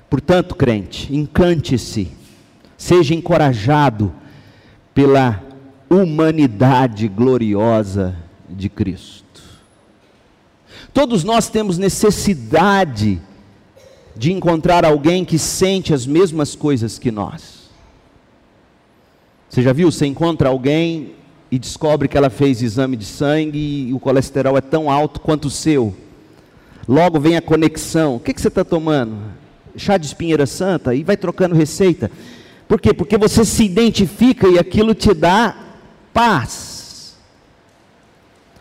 Portanto, 0.08 0.54
crente, 0.54 1.14
encante-se, 1.14 2.08
seja 2.76 3.14
encorajado 3.14 4.12
pela 4.94 5.42
humanidade 5.90 7.08
gloriosa 7.08 8.16
de 8.48 8.68
Cristo. 8.68 9.42
Todos 10.92 11.24
nós 11.24 11.48
temos 11.48 11.78
necessidade 11.78 13.16
de 13.16 13.35
encontrar 14.32 14.84
alguém 14.84 15.24
que 15.24 15.38
sente 15.38 15.92
as 15.92 16.06
mesmas 16.06 16.54
coisas 16.54 16.98
que 16.98 17.10
nós. 17.10 17.70
Você 19.48 19.62
já 19.62 19.72
viu? 19.72 19.90
Você 19.90 20.06
encontra 20.06 20.48
alguém 20.48 21.12
e 21.50 21.58
descobre 21.58 22.08
que 22.08 22.16
ela 22.16 22.30
fez 22.30 22.62
exame 22.62 22.96
de 22.96 23.04
sangue 23.04 23.88
e 23.88 23.94
o 23.94 24.00
colesterol 24.00 24.56
é 24.56 24.60
tão 24.60 24.90
alto 24.90 25.20
quanto 25.20 25.46
o 25.46 25.50
seu. 25.50 25.94
Logo 26.88 27.20
vem 27.20 27.36
a 27.36 27.42
conexão. 27.42 28.16
O 28.16 28.20
que, 28.20 28.32
que 28.32 28.40
você 28.40 28.48
está 28.48 28.64
tomando? 28.64 29.16
Chá 29.76 29.96
de 29.96 30.06
espinheira 30.06 30.46
santa? 30.46 30.94
E 30.94 31.04
vai 31.04 31.16
trocando 31.16 31.54
receita. 31.54 32.10
Por 32.66 32.80
quê? 32.80 32.92
Porque 32.92 33.18
você 33.18 33.44
se 33.44 33.64
identifica 33.64 34.48
e 34.48 34.58
aquilo 34.58 34.94
te 34.94 35.12
dá 35.12 35.56
paz. 36.12 36.75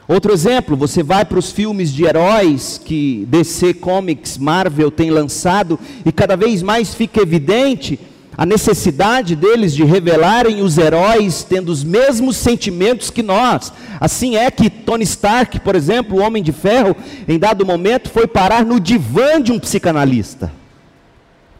Outro 0.07 0.31
exemplo, 0.31 0.77
você 0.77 1.01
vai 1.01 1.25
para 1.25 1.39
os 1.39 1.51
filmes 1.51 1.91
de 1.91 2.05
heróis 2.05 2.79
que 2.83 3.25
DC 3.27 3.73
Comics, 3.75 4.37
Marvel 4.37 4.91
tem 4.91 5.09
lançado 5.09 5.79
e 6.05 6.11
cada 6.11 6.35
vez 6.35 6.61
mais 6.61 6.93
fica 6.93 7.21
evidente 7.21 7.99
a 8.37 8.45
necessidade 8.45 9.35
deles 9.35 9.73
de 9.73 9.83
revelarem 9.83 10.61
os 10.61 10.77
heróis 10.77 11.43
tendo 11.43 11.69
os 11.69 11.83
mesmos 11.83 12.37
sentimentos 12.37 13.09
que 13.09 13.23
nós. 13.23 13.73
Assim 13.99 14.35
é 14.35 14.51
que 14.51 14.69
Tony 14.69 15.03
Stark, 15.03 15.59
por 15.61 15.73
exemplo, 15.73 16.17
o 16.17 16.21
Homem 16.21 16.43
de 16.43 16.51
Ferro, 16.51 16.95
em 17.27 17.39
dado 17.39 17.65
momento 17.65 18.09
foi 18.09 18.27
parar 18.27 18.63
no 18.63 18.79
divã 18.79 19.41
de 19.41 19.51
um 19.51 19.59
psicanalista. 19.59 20.51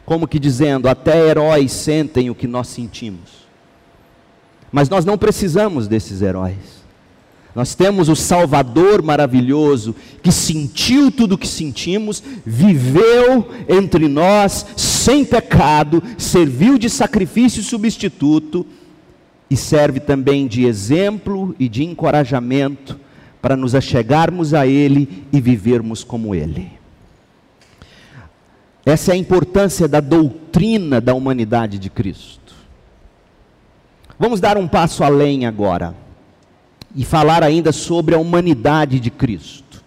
Como 0.04 0.28
que 0.28 0.38
dizendo, 0.38 0.88
até 0.88 1.18
heróis 1.18 1.72
sentem 1.72 2.30
o 2.30 2.34
que 2.34 2.46
nós 2.46 2.68
sentimos. 2.68 3.46
Mas 4.70 4.88
nós 4.88 5.04
não 5.04 5.18
precisamos 5.18 5.88
desses 5.88 6.22
heróis. 6.22 6.75
Nós 7.56 7.74
temos 7.74 8.10
o 8.10 8.14
Salvador 8.14 9.00
maravilhoso 9.00 9.96
que 10.22 10.30
sentiu 10.30 11.10
tudo 11.10 11.36
o 11.36 11.38
que 11.38 11.48
sentimos, 11.48 12.22
viveu 12.44 13.48
entre 13.66 14.08
nós 14.08 14.66
sem 14.76 15.24
pecado, 15.24 16.02
serviu 16.18 16.76
de 16.76 16.90
sacrifício 16.90 17.62
substituto 17.62 18.66
e 19.48 19.56
serve 19.56 20.00
também 20.00 20.46
de 20.46 20.66
exemplo 20.66 21.56
e 21.58 21.66
de 21.66 21.82
encorajamento 21.82 23.00
para 23.40 23.56
nos 23.56 23.74
achegarmos 23.74 24.52
a 24.52 24.66
Ele 24.66 25.24
e 25.32 25.40
vivermos 25.40 26.04
como 26.04 26.34
Ele. 26.34 26.70
Essa 28.84 29.12
é 29.12 29.14
a 29.14 29.18
importância 29.18 29.88
da 29.88 30.00
doutrina 30.00 31.00
da 31.00 31.14
humanidade 31.14 31.78
de 31.78 31.88
Cristo. 31.88 32.54
Vamos 34.18 34.40
dar 34.40 34.58
um 34.58 34.68
passo 34.68 35.02
além 35.02 35.46
agora. 35.46 36.04
E 36.96 37.04
falar 37.04 37.44
ainda 37.44 37.70
sobre 37.70 38.14
a 38.14 38.18
humanidade 38.18 38.98
de 38.98 39.10
Cristo. 39.10 39.84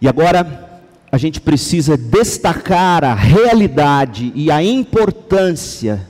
E 0.00 0.08
agora 0.08 0.80
a 1.10 1.18
gente 1.18 1.40
precisa 1.40 1.96
destacar 1.96 3.02
a 3.02 3.14
realidade 3.14 4.32
e 4.34 4.50
a 4.50 4.62
importância 4.62 6.08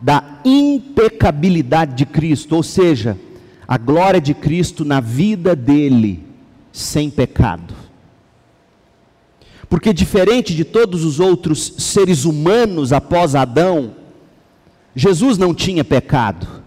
da 0.00 0.40
impecabilidade 0.44 1.94
de 1.94 2.06
Cristo, 2.06 2.56
ou 2.56 2.62
seja, 2.62 3.18
a 3.68 3.76
glória 3.76 4.20
de 4.20 4.32
Cristo 4.32 4.84
na 4.84 5.00
vida 5.00 5.54
dele, 5.54 6.24
sem 6.72 7.10
pecado. 7.10 7.74
Porque, 9.68 9.92
diferente 9.92 10.54
de 10.54 10.64
todos 10.64 11.04
os 11.04 11.20
outros 11.20 11.74
seres 11.78 12.24
humanos 12.24 12.92
após 12.92 13.34
Adão, 13.34 13.96
Jesus 14.94 15.36
não 15.36 15.52
tinha 15.52 15.84
pecado. 15.84 16.63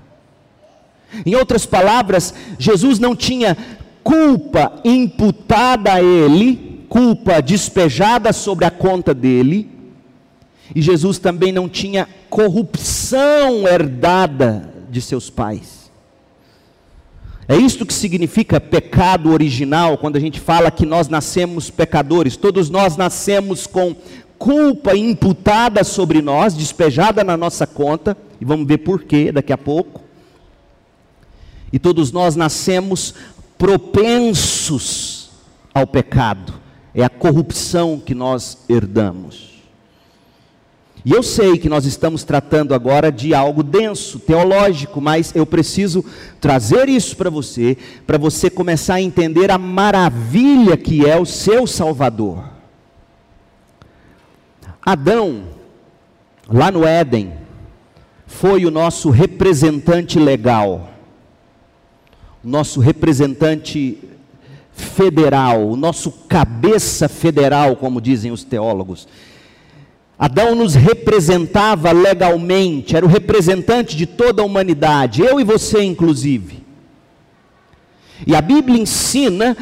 Em 1.25 1.35
outras 1.35 1.65
palavras, 1.65 2.33
Jesus 2.59 2.99
não 2.99 3.15
tinha 3.15 3.57
culpa 4.03 4.81
imputada 4.85 5.93
a 5.93 6.01
ele, 6.01 6.85
culpa 6.89 7.41
despejada 7.41 8.31
sobre 8.31 8.65
a 8.65 8.71
conta 8.71 9.13
dele, 9.13 9.69
e 10.75 10.81
Jesus 10.81 11.17
também 11.17 11.51
não 11.51 11.67
tinha 11.67 12.07
corrupção 12.29 13.67
herdada 13.67 14.73
de 14.89 15.01
seus 15.01 15.29
pais. 15.29 15.91
É 17.49 17.55
isto 17.55 17.85
que 17.85 17.93
significa 17.93 18.59
pecado 18.59 19.31
original, 19.31 19.97
quando 19.97 20.17
a 20.17 20.19
gente 20.19 20.39
fala 20.39 20.69
que 20.69 20.85
nós 20.85 21.07
nascemos 21.07 21.69
pecadores. 21.69 22.35
Todos 22.35 22.69
nós 22.69 22.97
nascemos 22.97 23.65
com 23.65 23.95
culpa 24.37 24.95
imputada 24.95 25.83
sobre 25.85 26.21
nós, 26.21 26.53
despejada 26.53 27.23
na 27.23 27.37
nossa 27.37 27.65
conta, 27.65 28.17
e 28.39 28.45
vamos 28.45 28.67
ver 28.67 28.79
por 28.79 29.03
quê 29.03 29.31
daqui 29.31 29.53
a 29.53 29.57
pouco. 29.57 30.06
E 31.71 31.79
todos 31.79 32.11
nós 32.11 32.35
nascemos 32.35 33.13
propensos 33.57 35.29
ao 35.73 35.85
pecado, 35.85 36.53
é 36.93 37.03
a 37.03 37.09
corrupção 37.09 38.01
que 38.03 38.15
nós 38.15 38.59
herdamos. 38.69 39.57
E 41.07 41.11
eu 41.11 41.23
sei 41.23 41.57
que 41.57 41.69
nós 41.69 41.85
estamos 41.85 42.25
tratando 42.25 42.73
agora 42.73 43.09
de 43.11 43.33
algo 43.33 43.63
denso, 43.63 44.19
teológico, 44.19 44.99
mas 44.99 45.33
eu 45.33 45.45
preciso 45.45 46.03
trazer 46.41 46.89
isso 46.89 47.15
para 47.15 47.29
você, 47.29 47.77
para 48.05 48.17
você 48.17 48.49
começar 48.49 48.95
a 48.95 49.01
entender 49.01 49.49
a 49.49 49.57
maravilha 49.57 50.75
que 50.75 51.05
é 51.05 51.17
o 51.17 51.25
seu 51.25 51.65
Salvador. 51.65 52.43
Adão, 54.85 55.43
lá 56.49 56.71
no 56.71 56.85
Éden, 56.85 57.33
foi 58.25 58.65
o 58.65 58.71
nosso 58.71 59.09
representante 59.09 60.19
legal, 60.19 60.89
nosso 62.43 62.79
representante 62.79 63.97
federal, 64.71 65.67
o 65.67 65.75
nosso 65.75 66.11
cabeça 66.11 67.09
federal, 67.09 67.75
como 67.75 67.99
dizem 67.99 68.31
os 68.31 68.43
teólogos. 68.43 69.07
Adão 70.19 70.55
nos 70.55 70.73
representava 70.73 71.91
legalmente, 71.91 72.95
era 72.95 73.05
o 73.05 73.09
representante 73.09 73.95
de 73.95 74.05
toda 74.05 74.41
a 74.41 74.45
humanidade, 74.45 75.21
eu 75.21 75.39
e 75.39 75.43
você 75.43 75.83
inclusive. 75.83 76.63
E 78.25 78.35
a 78.35 78.41
Bíblia 78.41 78.79
ensina 78.79 79.55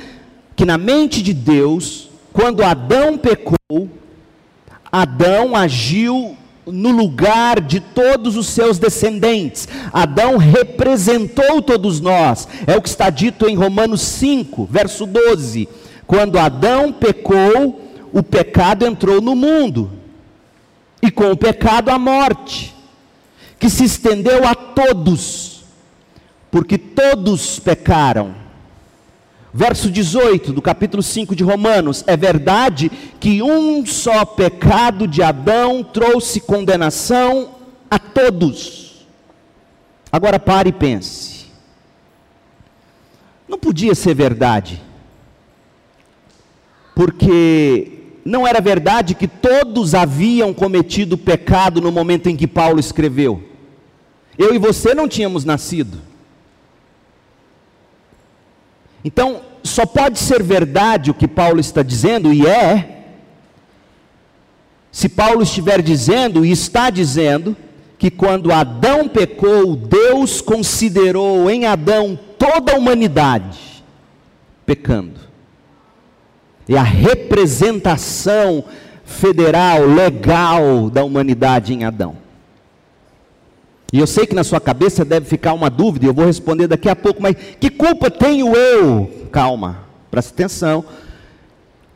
que 0.56 0.66
na 0.66 0.78
mente 0.78 1.22
de 1.22 1.34
Deus, 1.34 2.10
quando 2.32 2.64
Adão 2.64 3.18
pecou, 3.18 3.90
Adão 4.90 5.56
agiu 5.56 6.38
no 6.66 6.92
lugar 6.92 7.62
de 7.62 7.80
todos 7.80 8.36
os 8.36 8.48
seus 8.48 8.78
descendentes. 8.78 9.68
Adão 9.94 10.38
representou 10.38 11.62
todos 11.62 12.00
nós. 12.00 12.48
É 12.66 12.76
o 12.76 12.82
que 12.82 12.90
está 12.90 13.10
dito 13.10 13.48
em 13.48 13.56
Romanos 13.56 14.02
5, 14.02 14.68
verso 14.70 15.06
12. 15.06 15.70
Quando 16.08 16.40
Adão 16.40 16.92
pecou, 16.92 17.82
o 18.12 18.24
pecado 18.24 18.86
entrou 18.86 19.22
no 19.22 19.36
mundo 19.36 19.92
e 21.02 21.12
com 21.12 21.32
o 21.32 21.38
pecado 21.38 21.90
a 21.90 22.00
morte, 22.00 22.74
que 23.60 23.70
se 23.70 23.84
estendeu 23.84 24.48
a 24.48 24.56
todos, 24.56 25.64
porque 26.50 26.78
todos 26.78 27.60
pecaram. 27.60 28.45
Verso 29.58 29.90
18 29.90 30.52
do 30.52 30.62
capítulo 30.62 31.02
5 31.02 31.34
de 31.34 31.42
Romanos: 31.42 32.04
É 32.08 32.18
verdade 32.18 32.92
que 33.22 33.42
um 33.42 33.86
só 33.86 34.26
pecado 34.26 35.08
de 35.08 35.24
Adão 35.24 35.82
trouxe 35.82 36.42
condenação 36.42 37.52
a 37.90 37.98
todos. 37.98 39.08
Agora 40.12 40.38
pare 40.42 40.72
e 40.72 40.74
pense. 40.74 41.46
Não 43.48 43.58
podia 43.58 43.96
ser 43.96 44.14
verdade, 44.14 44.84
porque 46.94 48.00
não 48.26 48.46
era 48.46 48.60
verdade 48.60 49.16
que 49.16 49.28
todos 49.28 49.96
haviam 49.96 50.54
cometido 50.54 51.18
pecado 51.18 51.80
no 51.80 51.94
momento 51.94 52.28
em 52.28 52.36
que 52.36 52.46
Paulo 52.46 52.78
escreveu. 52.78 53.42
Eu 54.38 54.54
e 54.54 54.58
você 54.58 54.94
não 54.94 55.08
tínhamos 55.08 55.46
nascido. 55.46 56.15
Então, 59.06 59.40
só 59.64 59.86
pode 59.86 60.20
ser 60.20 60.44
verdade 60.44 61.10
o 61.10 61.14
que 61.14 61.28
Paulo 61.28 61.62
está 61.62 61.82
dizendo, 61.82 62.34
e 62.34 62.46
é, 62.46 63.06
se 64.92 65.08
Paulo 65.08 65.42
estiver 65.44 65.82
dizendo 65.82 66.44
e 66.44 66.52
está 66.52 66.90
dizendo, 66.90 67.56
que 67.98 68.12
quando 68.12 68.52
Adão 68.52 69.08
pecou, 69.08 69.78
Deus 69.78 70.42
considerou 70.42 71.50
em 71.50 71.66
Adão 71.66 72.20
toda 72.38 72.74
a 72.74 72.78
humanidade 72.78 73.58
pecando 74.66 75.26
é 76.68 76.78
a 76.78 76.84
representação 76.84 78.64
federal, 79.06 79.86
legal 79.86 80.90
da 80.90 81.04
humanidade 81.04 81.74
em 81.74 81.84
Adão. 81.84 82.18
E 83.94 84.00
eu 84.00 84.08
sei 84.08 84.26
que 84.26 84.36
na 84.36 84.44
sua 84.44 84.60
cabeça 84.60 85.06
deve 85.06 85.26
ficar 85.26 85.54
uma 85.54 85.70
dúvida, 85.70 86.06
eu 86.06 86.14
vou 86.14 86.26
responder 86.26 86.68
daqui 86.68 86.90
a 86.90 86.96
pouco, 86.96 87.22
mas 87.22 87.36
que 87.60 87.70
culpa 87.70 88.10
tenho 88.10 88.56
eu? 88.56 89.28
Calma, 89.32 89.86
presta 90.10 90.34
atenção. 90.34 90.84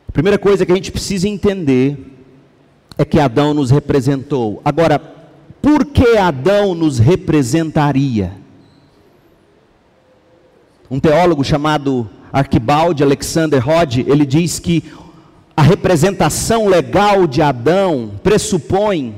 A 0.08 0.12
primeira 0.12 0.38
coisa 0.38 0.64
que 0.64 0.72
a 0.72 0.74
gente 0.74 0.92
precisa 0.92 1.28
entender 1.28 1.96
é 2.96 3.04
que 3.04 3.18
Adão 3.18 3.54
nos 3.54 3.70
representou. 3.70 4.60
Agora, 4.64 4.98
por 5.62 5.84
que 5.84 6.16
Adão 6.16 6.74
nos 6.74 6.98
representaria? 6.98 8.32
Um 10.90 10.98
teólogo 10.98 11.44
chamado 11.44 12.08
Arquibaldi 12.32 13.02
Alexander 13.02 13.66
Hodge, 13.68 14.04
ele 14.08 14.26
diz 14.26 14.58
que 14.58 14.84
a 15.56 15.62
representação 15.62 16.66
legal 16.66 17.26
de 17.26 17.42
Adão 17.42 18.12
pressupõe 18.22 19.14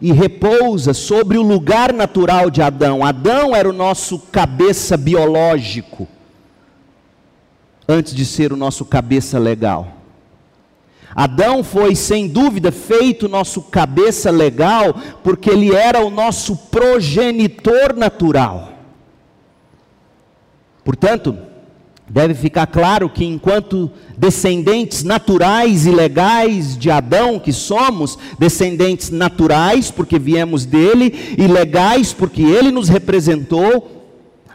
e 0.00 0.12
repousa 0.12 0.92
sobre 0.92 1.38
o 1.38 1.42
lugar 1.42 1.92
natural 1.92 2.50
de 2.50 2.62
Adão. 2.62 3.04
Adão 3.04 3.54
era 3.54 3.68
o 3.68 3.72
nosso 3.72 4.18
cabeça 4.18 4.96
biológico, 4.96 6.06
antes 7.88 8.14
de 8.14 8.24
ser 8.24 8.52
o 8.52 8.56
nosso 8.56 8.84
cabeça 8.84 9.38
legal. 9.38 9.92
Adão 11.14 11.64
foi, 11.64 11.94
sem 11.94 12.28
dúvida, 12.28 12.70
feito 12.70 13.26
nosso 13.26 13.62
cabeça 13.62 14.30
legal, 14.30 14.94
porque 15.22 15.48
ele 15.48 15.74
era 15.74 16.04
o 16.04 16.10
nosso 16.10 16.54
progenitor 16.56 17.96
natural. 17.96 18.72
Portanto, 20.84 21.36
Deve 22.08 22.34
ficar 22.34 22.68
claro 22.68 23.10
que, 23.10 23.24
enquanto 23.24 23.90
descendentes 24.16 25.02
naturais 25.02 25.86
e 25.86 25.90
legais 25.90 26.78
de 26.78 26.88
Adão, 26.88 27.38
que 27.38 27.52
somos 27.52 28.16
descendentes 28.38 29.10
naturais, 29.10 29.90
porque 29.90 30.18
viemos 30.18 30.64
dele, 30.64 31.34
e 31.36 31.46
legais, 31.48 32.12
porque 32.12 32.42
ele 32.42 32.70
nos 32.70 32.88
representou, 32.88 34.06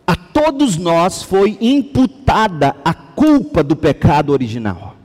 a 0.07 0.15
todos 0.15 0.77
nós 0.77 1.23
foi 1.23 1.57
imputada 1.59 2.75
a 2.85 2.93
culpa 2.93 3.61
do 3.61 3.75
pecado 3.75 4.31
original. 4.31 4.95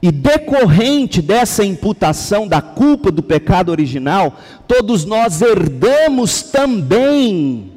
E 0.00 0.12
decorrente 0.12 1.20
dessa 1.20 1.64
imputação 1.64 2.46
da 2.46 2.60
culpa 2.60 3.10
do 3.10 3.22
pecado 3.22 3.70
original, 3.70 4.36
todos 4.66 5.04
nós 5.04 5.42
herdamos 5.42 6.42
também 6.42 7.71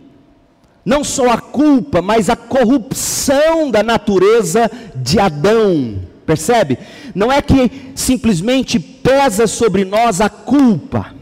não 0.86 1.04
só 1.04 1.32
a 1.32 1.38
culpa, 1.40 2.02
mas 2.02 2.30
a 2.30 2.36
corrupção 2.36 3.72
da 3.72 3.82
natureza 3.82 4.70
de 4.96 5.20
Adão. 5.20 6.00
Percebe? 6.26 6.78
Não 7.14 7.32
é 7.32 7.42
que 7.42 7.92
simplesmente 7.96 8.80
pesa 8.80 9.48
sobre 9.48 9.84
nós 9.84 10.22
a 10.22 10.30
culpa, 10.30 11.14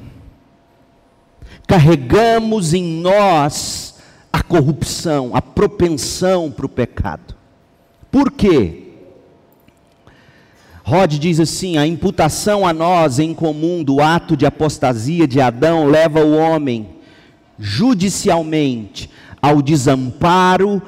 carregamos 1.66 2.74
em 2.74 3.02
nós 3.02 3.96
a 4.32 4.42
corrupção, 4.42 5.32
a 5.34 5.42
propensão 5.42 6.52
para 6.52 6.66
o 6.66 6.70
pecado. 6.70 7.36
Por 8.12 8.32
quê? 8.32 8.80
Rod 10.84 11.14
diz 11.14 11.40
assim: 11.40 11.78
a 11.78 11.88
imputação 11.88 12.68
a 12.68 12.74
nós 12.74 13.20
em 13.20 13.34
comum 13.34 13.84
do 13.84 14.02
ato 14.02 14.36
de 14.36 14.46
apostasia 14.46 15.28
de 15.28 15.40
Adão 15.40 15.86
leva 15.86 16.20
o 16.20 16.36
homem 16.36 16.90
judicialmente 17.58 19.10
ao 19.44 19.62
desamparo 19.62 20.82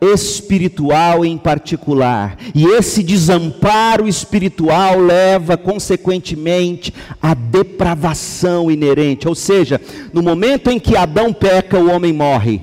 espiritual 0.00 1.24
em 1.24 1.38
particular. 1.38 2.36
E 2.52 2.64
esse 2.64 3.04
desamparo 3.04 4.08
espiritual 4.08 4.98
leva, 4.98 5.56
consequentemente, 5.56 6.92
à 7.22 7.34
depravação 7.34 8.68
inerente. 8.68 9.28
Ou 9.28 9.34
seja, 9.36 9.80
no 10.12 10.22
momento 10.22 10.70
em 10.70 10.80
que 10.80 10.96
Adão 10.96 11.32
peca, 11.32 11.78
o 11.78 11.88
homem 11.88 12.12
morre. 12.12 12.60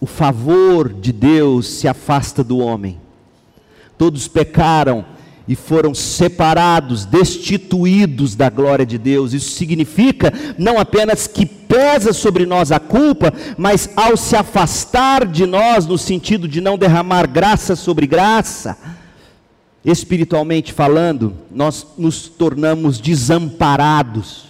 O 0.00 0.06
favor 0.06 0.90
de 0.90 1.12
Deus 1.12 1.66
se 1.66 1.86
afasta 1.86 2.42
do 2.42 2.58
homem. 2.58 2.98
Todos 3.98 4.26
pecaram 4.26 5.04
e 5.46 5.56
foram 5.56 5.94
separados, 5.94 7.04
destituídos 7.04 8.34
da 8.34 8.48
glória 8.48 8.86
de 8.86 8.96
Deus. 8.96 9.32
Isso 9.32 9.52
significa 9.52 10.32
não 10.56 10.78
apenas 10.78 11.26
que 11.26 11.44
pesa 11.44 12.12
sobre 12.12 12.46
nós 12.46 12.70
a 12.70 12.78
culpa, 12.78 13.32
mas 13.56 13.90
ao 13.96 14.16
se 14.16 14.36
afastar 14.36 15.26
de 15.26 15.46
nós, 15.46 15.86
no 15.86 15.98
sentido 15.98 16.46
de 16.46 16.60
não 16.60 16.78
derramar 16.78 17.26
graça 17.26 17.74
sobre 17.74 18.06
graça, 18.06 18.76
espiritualmente 19.84 20.72
falando, 20.72 21.34
nós 21.50 21.86
nos 21.98 22.28
tornamos 22.28 23.00
desamparados. 23.00 24.44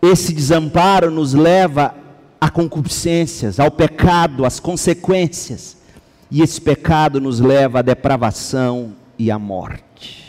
Esse 0.00 0.32
desamparo 0.32 1.10
nos 1.10 1.34
leva 1.34 1.94
a 2.40 2.48
concupiscências, 2.48 3.60
ao 3.60 3.70
pecado, 3.70 4.44
às 4.44 4.58
consequências. 4.58 5.76
E 6.30 6.40
esse 6.40 6.60
pecado 6.60 7.20
nos 7.20 7.40
leva 7.40 7.80
à 7.80 7.82
depravação 7.82 8.94
e 9.18 9.30
a 9.30 9.38
morte. 9.38 10.28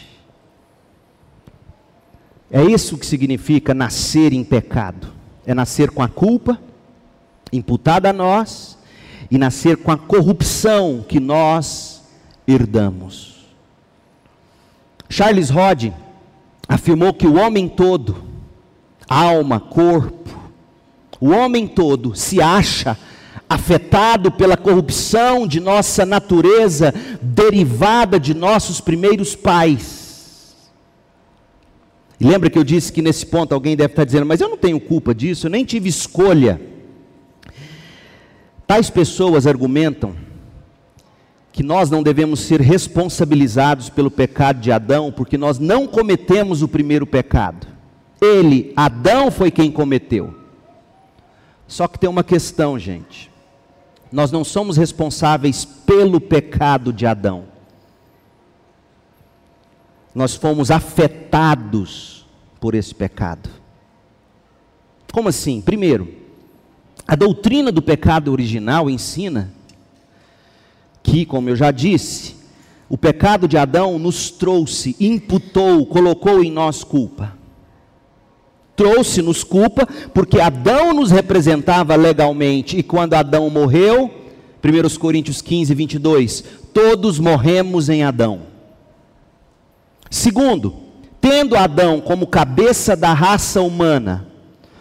É 2.51 2.63
isso 2.63 2.97
que 2.97 3.05
significa 3.05 3.73
nascer 3.73 4.33
em 4.33 4.43
pecado. 4.43 5.13
É 5.45 5.53
nascer 5.53 5.91
com 5.91 6.01
a 6.01 6.07
culpa 6.07 6.59
imputada 7.51 8.09
a 8.09 8.13
nós 8.13 8.77
e 9.29 9.37
nascer 9.37 9.77
com 9.77 9.91
a 9.91 9.97
corrupção 9.97 11.05
que 11.07 11.19
nós 11.19 12.03
herdamos. 12.47 13.47
Charles 15.07 15.49
Rod 15.49 15.91
afirmou 16.67 17.13
que 17.13 17.27
o 17.27 17.35
homem 17.35 17.67
todo, 17.67 18.23
alma, 19.07 19.59
corpo, 19.59 20.29
o 21.19 21.29
homem 21.29 21.67
todo 21.67 22.15
se 22.15 22.41
acha 22.41 22.97
afetado 23.49 24.31
pela 24.31 24.55
corrupção 24.55 25.47
de 25.47 25.59
nossa 25.59 26.05
natureza 26.05 26.93
derivada 27.21 28.19
de 28.19 28.35
nossos 28.35 28.79
primeiros 28.79 29.35
pais. 29.35 30.69
E 32.19 32.25
lembra 32.25 32.49
que 32.49 32.59
eu 32.59 32.63
disse 32.63 32.91
que 32.91 33.01
nesse 33.01 33.25
ponto 33.25 33.53
alguém 33.53 33.75
deve 33.75 33.93
estar 33.93 34.03
dizendo, 34.03 34.25
mas 34.25 34.41
eu 34.41 34.49
não 34.49 34.57
tenho 34.57 34.79
culpa 34.79 35.15
disso, 35.15 35.47
eu 35.47 35.51
nem 35.51 35.65
tive 35.65 35.89
escolha. 35.89 36.61
Tais 38.67 38.89
pessoas 38.89 39.47
argumentam 39.47 40.15
que 41.51 41.63
nós 41.63 41.89
não 41.89 42.03
devemos 42.03 42.41
ser 42.41 42.61
responsabilizados 42.61 43.89
pelo 43.89 44.11
pecado 44.11 44.59
de 44.59 44.71
Adão, 44.71 45.11
porque 45.11 45.37
nós 45.37 45.57
não 45.57 45.87
cometemos 45.87 46.61
o 46.61 46.67
primeiro 46.67 47.07
pecado. 47.07 47.67
Ele, 48.21 48.73
Adão, 48.75 49.31
foi 49.31 49.49
quem 49.49 49.71
cometeu. 49.71 50.35
Só 51.67 51.87
que 51.87 51.97
tem 51.97 52.09
uma 52.09 52.23
questão, 52.23 52.77
gente. 52.77 53.28
Nós 54.11 54.31
não 54.31 54.43
somos 54.43 54.77
responsáveis 54.77 55.65
pelo 55.65 56.19
pecado 56.19 56.91
de 56.91 57.05
Adão. 57.05 57.45
Nós 60.13 60.35
fomos 60.35 60.71
afetados 60.71 62.25
por 62.59 62.73
esse 62.75 62.93
pecado. 62.93 63.49
Como 65.13 65.29
assim? 65.29 65.61
Primeiro, 65.61 66.13
a 67.07 67.15
doutrina 67.15 67.71
do 67.71 67.81
pecado 67.81 68.31
original 68.31 68.89
ensina 68.89 69.51
que, 71.01 71.25
como 71.25 71.49
eu 71.49 71.55
já 71.55 71.71
disse, 71.71 72.35
o 72.87 72.97
pecado 72.97 73.47
de 73.47 73.57
Adão 73.57 73.97
nos 73.99 74.31
trouxe, 74.31 74.95
imputou, 74.99 75.85
colocou 75.85 76.43
em 76.43 76.51
nós 76.51 76.83
culpa 76.83 77.38
trouxe-nos 78.79 79.43
culpa, 79.43 79.85
porque 80.13 80.39
Adão 80.39 80.93
nos 80.93 81.11
representava 81.11 81.97
legalmente, 81.97 82.77
e 82.77 82.81
quando 82.81 83.13
Adão 83.13 83.49
morreu, 83.49 84.09
1 84.63 84.97
Coríntios 84.97 85.41
15, 85.41 85.75
22, 85.75 86.43
todos 86.73 87.19
morremos 87.19 87.89
em 87.89 88.03
Adão. 88.03 88.43
Segundo, 90.09 90.77
tendo 91.19 91.57
Adão 91.57 91.99
como 91.99 92.25
cabeça 92.25 92.95
da 92.95 93.11
raça 93.11 93.61
humana, 93.61 94.25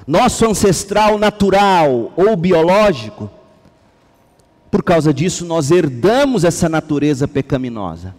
nosso 0.06 0.46
ancestral 0.46 1.18
natural 1.18 2.12
ou 2.16 2.37
biológico, 2.37 3.28
por 4.70 4.84
causa 4.84 5.12
disso 5.12 5.44
nós 5.44 5.72
herdamos 5.72 6.44
essa 6.44 6.68
natureza 6.68 7.26
pecaminosa 7.26 8.14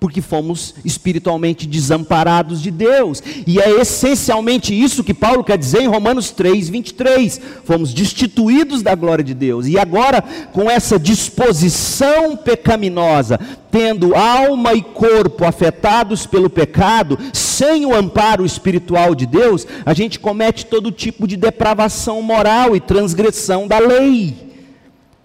porque 0.00 0.20
fomos 0.20 0.74
espiritualmente 0.84 1.66
desamparados 1.66 2.62
de 2.62 2.70
Deus. 2.70 3.22
E 3.46 3.60
é 3.60 3.80
essencialmente 3.80 4.72
isso 4.72 5.02
que 5.02 5.12
Paulo 5.12 5.42
quer 5.42 5.58
dizer 5.58 5.82
em 5.82 5.88
Romanos 5.88 6.30
3, 6.30 6.68
23. 6.68 7.40
Fomos 7.64 7.92
destituídos 7.92 8.82
da 8.82 8.94
glória 8.94 9.24
de 9.24 9.34
Deus. 9.34 9.66
E 9.66 9.78
agora, 9.78 10.22
com 10.52 10.70
essa 10.70 10.98
disposição 10.98 12.36
pecaminosa, 12.36 13.40
tendo 13.70 14.14
alma 14.14 14.72
e 14.72 14.82
corpo 14.82 15.44
afetados 15.44 16.26
pelo 16.26 16.48
pecado, 16.48 17.18
sem 17.32 17.84
o 17.84 17.94
amparo 17.94 18.46
espiritual 18.46 19.14
de 19.14 19.26
Deus, 19.26 19.66
a 19.84 19.92
gente 19.92 20.20
comete 20.20 20.66
todo 20.66 20.92
tipo 20.92 21.26
de 21.26 21.36
depravação 21.36 22.22
moral 22.22 22.76
e 22.76 22.80
transgressão 22.80 23.66
da 23.66 23.78
lei. 23.78 24.48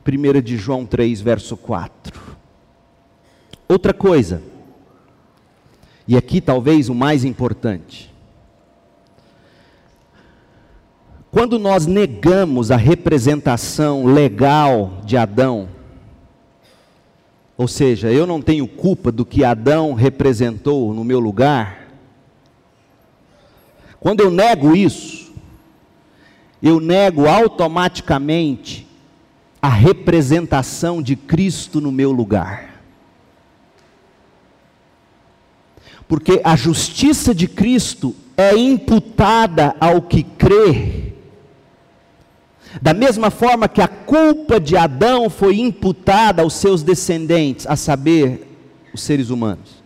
1 0.05 0.41
de 0.41 0.57
João 0.57 0.85
3, 0.85 1.21
verso 1.21 1.55
4. 1.55 2.21
Outra 3.69 3.93
coisa, 3.93 4.41
e 6.07 6.17
aqui 6.17 6.41
talvez 6.41 6.89
o 6.89 6.95
mais 6.95 7.23
importante. 7.23 8.13
Quando 11.31 11.57
nós 11.57 11.87
negamos 11.87 12.69
a 12.69 12.75
representação 12.75 14.05
legal 14.05 15.01
de 15.03 15.17
Adão, 15.17 15.67
ou 17.57 17.67
seja, 17.67 18.11
eu 18.11 18.27
não 18.27 18.41
tenho 18.41 18.67
culpa 18.67 19.11
do 19.11 19.25
que 19.25 19.43
Adão 19.43 19.93
representou 19.93 20.93
no 20.93 21.03
meu 21.03 21.19
lugar, 21.19 21.87
quando 23.99 24.21
eu 24.21 24.29
nego 24.29 24.75
isso, 24.75 25.33
eu 26.61 26.79
nego 26.79 27.27
automaticamente 27.27 28.87
a 29.61 29.69
representação 29.69 31.01
de 31.01 31.15
Cristo 31.15 31.79
no 31.79 31.91
meu 31.91 32.11
lugar. 32.11 32.72
Porque 36.13 36.41
a 36.43 36.55
justiça 36.55 37.33
de 37.33 37.47
Cristo 37.47 38.15
é 38.37 38.55
imputada 38.55 39.75
ao 39.79 39.99
que 39.99 40.21
crê. 40.21 41.11
Da 42.79 42.93
mesma 42.93 43.31
forma 43.31 43.67
que 43.67 43.81
a 43.81 43.87
culpa 43.87 44.59
de 44.59 44.77
Adão 44.77 45.27
foi 45.27 45.59
imputada 45.59 46.43
aos 46.43 46.53
seus 46.53 46.83
descendentes, 46.83 47.65
a 47.65 47.75
saber, 47.75 48.47
os 48.93 49.01
seres 49.01 49.31
humanos. 49.31 49.81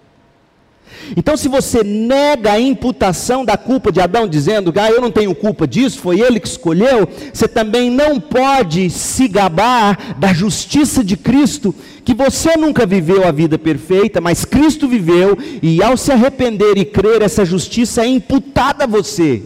Então, 1.16 1.38
se 1.38 1.48
você 1.48 1.84
nega 1.84 2.52
a 2.52 2.60
imputação 2.60 3.46
da 3.46 3.56
culpa 3.56 3.92
de 3.92 4.02
Adão, 4.02 4.28
dizendo 4.28 4.74
ah, 4.76 4.90
eu 4.90 5.00
não 5.00 5.12
tenho 5.12 5.34
culpa 5.34 5.66
disso, 5.66 6.00
foi 6.00 6.20
ele 6.20 6.40
que 6.40 6.48
escolheu, 6.48 7.08
você 7.34 7.48
também 7.48 7.90
não 7.90 8.20
pode 8.20 8.90
se 8.90 9.28
gabar 9.28 10.18
da 10.18 10.34
justiça 10.34 11.04
de 11.04 11.16
Cristo, 11.16 11.74
que 12.08 12.14
você 12.14 12.56
nunca 12.56 12.86
viveu 12.86 13.28
a 13.28 13.34
vida 13.34 13.60
perfeita, 13.60 14.22
mas 14.22 14.46
Cristo 14.46 14.88
viveu, 14.88 15.38
e 15.62 15.84
ao 15.84 15.98
se 15.98 16.10
arrepender 16.10 16.78
e 16.78 16.86
crer, 16.86 17.22
essa 17.22 17.44
justiça 17.44 18.02
é 18.02 18.08
imputada 18.08 18.86
a 18.86 18.88
você. 18.88 19.44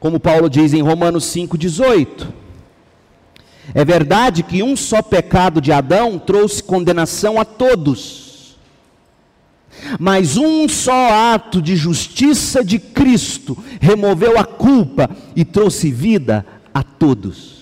Como 0.00 0.18
Paulo 0.18 0.50
diz 0.50 0.72
em 0.72 0.82
Romanos 0.82 1.24
5,18. 1.26 2.26
É 3.72 3.84
verdade 3.84 4.42
que 4.42 4.60
um 4.60 4.74
só 4.74 5.02
pecado 5.02 5.60
de 5.60 5.70
Adão 5.70 6.18
trouxe 6.18 6.60
condenação 6.64 7.38
a 7.38 7.44
todos 7.44 8.58
mas 9.98 10.36
um 10.36 10.68
só 10.68 11.32
ato 11.32 11.62
de 11.62 11.74
justiça 11.74 12.62
de 12.64 12.78
Cristo 12.78 13.56
removeu 13.80 14.36
a 14.36 14.44
culpa 14.44 15.08
e 15.34 15.42
trouxe 15.44 15.90
vida 15.90 16.44
a 16.74 16.82
todos. 16.82 17.59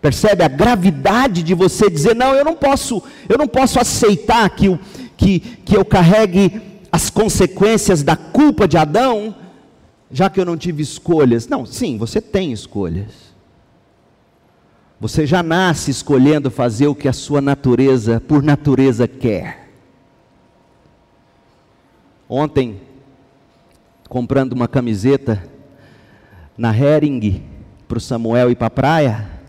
Percebe 0.00 0.42
a 0.42 0.48
gravidade 0.48 1.42
de 1.42 1.54
você 1.54 1.90
dizer: 1.90 2.14
"Não, 2.14 2.34
eu 2.34 2.44
não 2.44 2.54
posso, 2.54 3.02
eu 3.28 3.36
não 3.36 3.46
posso 3.46 3.78
aceitar 3.78 4.48
que, 4.50 4.78
que, 5.16 5.40
que 5.40 5.76
eu 5.76 5.84
carregue 5.84 6.60
as 6.90 7.10
consequências 7.10 8.02
da 8.02 8.16
culpa 8.16 8.66
de 8.66 8.76
Adão, 8.78 9.34
já 10.10 10.30
que 10.30 10.40
eu 10.40 10.44
não 10.44 10.56
tive 10.56 10.82
escolhas". 10.82 11.46
Não, 11.46 11.66
sim, 11.66 11.98
você 11.98 12.20
tem 12.20 12.52
escolhas. 12.52 13.30
Você 14.98 15.26
já 15.26 15.42
nasce 15.42 15.90
escolhendo 15.90 16.50
fazer 16.50 16.86
o 16.86 16.94
que 16.94 17.08
a 17.08 17.12
sua 17.12 17.40
natureza, 17.40 18.20
por 18.20 18.42
natureza, 18.42 19.08
quer. 19.08 19.70
Ontem, 22.28 22.80
comprando 24.08 24.52
uma 24.52 24.68
camiseta 24.68 25.42
na 26.56 26.76
Hering 26.76 27.42
para 27.88 27.96
o 27.98 28.00
Samuel 28.00 28.50
ir 28.50 28.56
para 28.56 28.66
a 28.66 28.70
praia. 28.70 29.39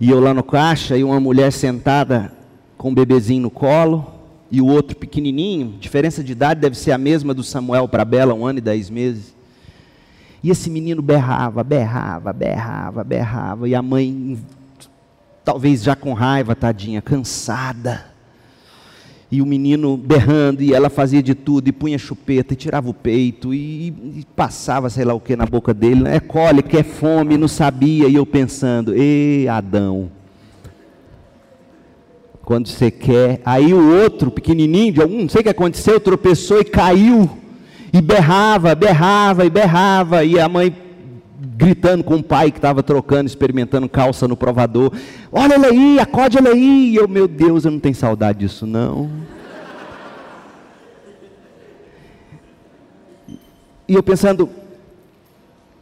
E 0.00 0.10
eu 0.10 0.20
lá 0.20 0.32
no 0.32 0.42
caixa 0.42 0.96
e 0.96 1.02
uma 1.02 1.18
mulher 1.18 1.52
sentada 1.52 2.32
com 2.76 2.90
um 2.90 2.94
bebezinho 2.94 3.42
no 3.42 3.50
colo 3.50 4.06
e 4.50 4.60
o 4.60 4.66
outro 4.66 4.96
pequenininho, 4.96 5.76
diferença 5.78 6.22
de 6.22 6.32
idade 6.32 6.60
deve 6.60 6.76
ser 6.76 6.92
a 6.92 6.98
mesma 6.98 7.34
do 7.34 7.42
Samuel 7.42 7.88
para 7.88 8.04
Bela, 8.04 8.32
um 8.32 8.46
ano 8.46 8.58
e 8.58 8.62
dez 8.62 8.88
meses. 8.88 9.34
E 10.42 10.50
esse 10.50 10.70
menino 10.70 11.02
berrava, 11.02 11.64
berrava, 11.64 12.32
berrava, 12.32 13.04
berrava, 13.04 13.68
e 13.68 13.74
a 13.74 13.82
mãe, 13.82 14.38
talvez 15.44 15.82
já 15.82 15.96
com 15.96 16.12
raiva, 16.12 16.54
tadinha, 16.54 17.02
cansada. 17.02 18.06
E 19.30 19.42
o 19.42 19.46
menino 19.46 19.96
berrando, 19.96 20.62
e 20.62 20.72
ela 20.72 20.88
fazia 20.88 21.22
de 21.22 21.34
tudo, 21.34 21.68
e 21.68 21.72
punha 21.72 21.98
chupeta, 21.98 22.54
e 22.54 22.56
tirava 22.56 22.88
o 22.88 22.94
peito, 22.94 23.52
e, 23.52 23.88
e 23.88 24.26
passava 24.34 24.88
sei 24.88 25.04
lá 25.04 25.12
o 25.12 25.20
que 25.20 25.36
na 25.36 25.44
boca 25.44 25.74
dele. 25.74 26.08
É 26.08 26.18
cólica, 26.18 26.78
é 26.78 26.82
fome, 26.82 27.36
não 27.36 27.48
sabia. 27.48 28.08
E 28.08 28.14
eu 28.14 28.24
pensando, 28.24 28.94
ê 28.96 29.46
Adão, 29.48 30.10
quando 32.48 32.68
você 32.68 32.90
quer. 32.90 33.42
Aí 33.44 33.74
o 33.74 34.00
outro, 34.02 34.30
pequenininho, 34.30 34.94
de 34.94 35.02
algum, 35.02 35.20
não 35.20 35.28
sei 35.28 35.42
o 35.42 35.44
que 35.44 35.50
aconteceu, 35.50 36.00
tropeçou 36.00 36.60
e 36.60 36.64
caiu. 36.64 37.28
E 37.92 38.00
berrava, 38.00 38.74
berrava 38.74 39.44
e 39.44 39.50
berrava. 39.50 40.24
E 40.24 40.40
a 40.40 40.48
mãe 40.48 40.74
gritando 41.38 42.02
com 42.02 42.16
o 42.16 42.22
pai 42.22 42.50
que 42.50 42.58
estava 42.58 42.82
trocando, 42.82 43.28
experimentando 43.28 43.88
calça 43.88 44.26
no 44.26 44.36
provador. 44.36 44.92
Olha 45.30 45.54
ele 45.54 45.66
aí, 45.66 46.00
acode 46.00 46.38
ele 46.38 46.48
aí. 46.48 46.90
E 46.92 46.96
eu, 46.96 47.06
meu 47.06 47.28
Deus, 47.28 47.64
eu 47.64 47.70
não 47.70 47.78
tenho 47.78 47.94
saudade 47.94 48.40
disso 48.40 48.66
não. 48.66 49.10
E 53.86 53.94
eu 53.94 54.02
pensando, 54.02 54.50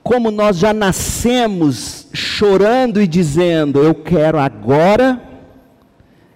como 0.03 0.31
nós 0.31 0.57
já 0.57 0.73
nascemos 0.73 2.07
chorando 2.12 3.01
e 3.01 3.07
dizendo, 3.09 3.83
eu 3.83 3.95
quero 3.95 4.38
agora 4.38 5.21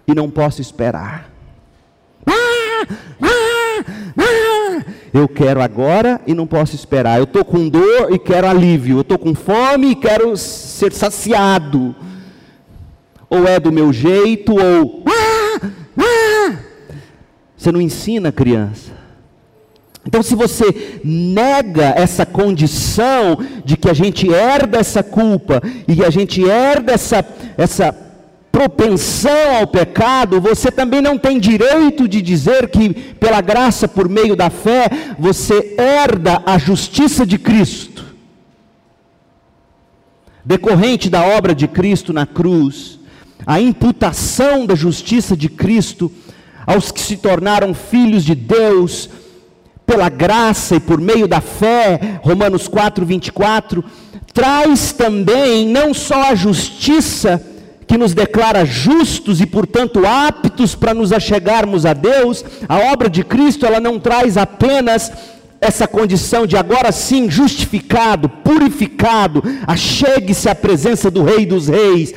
e 0.07 0.15
não 0.15 0.29
posso 0.29 0.61
esperar. 0.61 1.31
Ah, 2.27 2.97
ah, 3.23 3.85
ah, 4.19 4.50
eu 5.12 5.29
quero 5.29 5.61
agora 5.61 6.20
e 6.27 6.35
não 6.35 6.46
posso 6.46 6.75
esperar. 6.75 7.18
Eu 7.18 7.25
estou 7.25 7.44
com 7.44 7.68
dor 7.68 8.12
e 8.12 8.18
quero 8.18 8.46
alívio. 8.46 8.99
Eu 8.99 9.01
estou 9.01 9.18
com 9.18 9.35
fome 9.35 9.90
e 9.90 9.94
quero 9.96 10.37
ser 10.37 10.92
saciado. 10.92 11.94
Ou 13.29 13.46
é 13.46 13.59
do 13.59 13.73
meu 13.73 13.92
jeito, 13.92 14.53
ou. 14.53 15.05
Ah, 15.07 15.70
ah. 15.99 16.57
Você 17.57 17.73
não 17.73 17.81
ensina 17.81 18.29
a 18.31 18.33
criança. 18.33 19.01
Então, 20.07 20.23
se 20.23 20.35
você 20.35 21.01
nega 21.05 21.92
essa 21.96 22.25
condição 22.25 23.38
de 23.64 23.77
que 23.77 23.88
a 23.88 23.92
gente 23.92 24.29
herda 24.31 24.79
essa 24.79 25.03
culpa 25.03 25.61
e 25.87 26.03
a 26.03 26.11
gente 26.11 26.42
herda 26.42 26.92
essa, 26.92 27.25
essa 27.59 28.10
propensão 28.51 29.57
ao 29.57 29.67
pecado, 29.67 30.41
você 30.41 30.71
também 30.71 31.01
não 31.01 31.17
tem 31.17 31.39
direito 31.39 32.09
de 32.09 32.21
dizer 32.21 32.69
que, 32.69 32.91
pela 32.93 33.41
graça, 33.41 33.87
por 33.87 34.09
meio 34.09 34.35
da 34.35 34.51
fé, 34.51 34.89
você 35.19 35.77
herda 35.79 36.43
a 36.45 36.59
justiça 36.59 37.25
de 37.25 37.39
Cristo. 37.39 38.05
Decorrente 40.45 41.09
da 41.09 41.23
obra 41.23 41.55
de 41.55 41.69
Cristo 41.69 42.13
na 42.13 42.27
cruz, 42.27 42.99
a 43.47 43.61
imputação 43.61 44.67
da 44.67 44.75
justiça 44.75 45.37
de 45.37 45.49
Cristo 45.49 46.11
aos 46.67 46.91
que 46.91 47.01
se 47.01 47.17
tornaram 47.17 47.75
filhos 47.75 48.25
de 48.25 48.35
Deus, 48.35 49.09
pela 49.87 50.09
graça 50.09 50.77
e 50.77 50.81
por 50.81 51.01
meio 51.01 51.27
da 51.27 51.41
fé, 51.41 52.21
Romanos 52.23 52.69
4, 52.69 53.05
24, 53.05 53.85
traz 54.33 54.93
também 54.93 55.67
não 55.67 55.93
só 55.93 56.31
a 56.31 56.35
justiça, 56.35 57.45
que 57.90 57.98
nos 57.98 58.14
declara 58.14 58.64
justos 58.64 59.40
e, 59.40 59.46
portanto, 59.46 60.07
aptos 60.07 60.76
para 60.76 60.94
nos 60.94 61.12
achegarmos 61.12 61.85
a 61.85 61.92
Deus, 61.92 62.44
a 62.68 62.92
obra 62.92 63.11
de 63.11 63.24
Cristo, 63.24 63.66
ela 63.66 63.81
não 63.81 63.98
traz 63.98 64.37
apenas 64.37 65.11
essa 65.61 65.88
condição 65.88 66.46
de 66.46 66.57
agora 66.57 66.92
sim 66.92 67.29
justificado, 67.29 68.29
purificado, 68.29 69.42
achegue-se 69.66 70.48
à 70.48 70.55
presença 70.55 71.11
do 71.11 71.24
Rei 71.24 71.44
dos 71.44 71.66
Reis. 71.66 72.14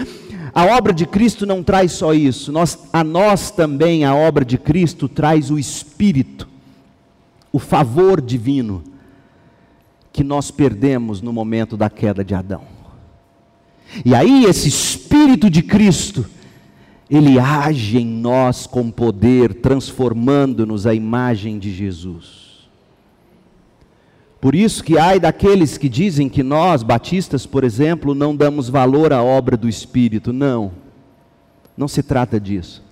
A 0.53 0.77
obra 0.77 0.93
de 0.93 1.07
Cristo 1.07 1.43
não 1.43 1.63
traz 1.63 1.93
só 1.93 2.13
isso, 2.13 2.51
nós, 2.51 2.77
a 2.93 3.03
nós 3.03 3.49
também 3.49 4.05
a 4.05 4.13
obra 4.13 4.45
de 4.45 4.59
Cristo 4.59 5.09
traz 5.09 5.49
o 5.49 5.57
Espírito, 5.57 6.47
o 7.51 7.57
favor 7.57 8.21
divino 8.21 8.83
que 10.12 10.23
nós 10.23 10.51
perdemos 10.51 11.19
no 11.19 11.33
momento 11.33 11.75
da 11.75 11.89
queda 11.89 12.23
de 12.23 12.36
Adão. 12.36 12.72
E 14.06 14.15
aí 14.15 14.45
esse 14.45 14.67
Espírito 14.67 15.49
de 15.49 15.62
Cristo, 15.62 16.25
ele 17.10 17.38
age 17.39 17.97
em 17.99 18.06
nós 18.06 18.65
com 18.65 18.89
poder, 18.89 19.56
transformando-nos 19.56 20.88
à 20.88 20.93
imagem 20.93 21.60
de 21.60 21.73
Jesus. 21.73 22.43
Por 24.43 24.56
isso 24.56 24.84
que 24.84 24.97
ai 24.97 25.21
daqueles 25.21 25.77
que 25.77 25.88
dizem 25.88 26.27
que 26.27 26.43
nós, 26.43 26.84
batistas, 26.84 27.45
por 27.45 27.63
exemplo, 27.63 28.13
não 28.13 28.36
damos 28.36 28.67
valor 28.67 29.13
à 29.13 29.23
obra 29.23 29.56
do 29.56 29.69
Espírito. 29.69 30.34
Não, 30.34 30.73
não 31.77 31.88
se 31.88 32.03
trata 32.03 32.39
disso. 32.39 32.84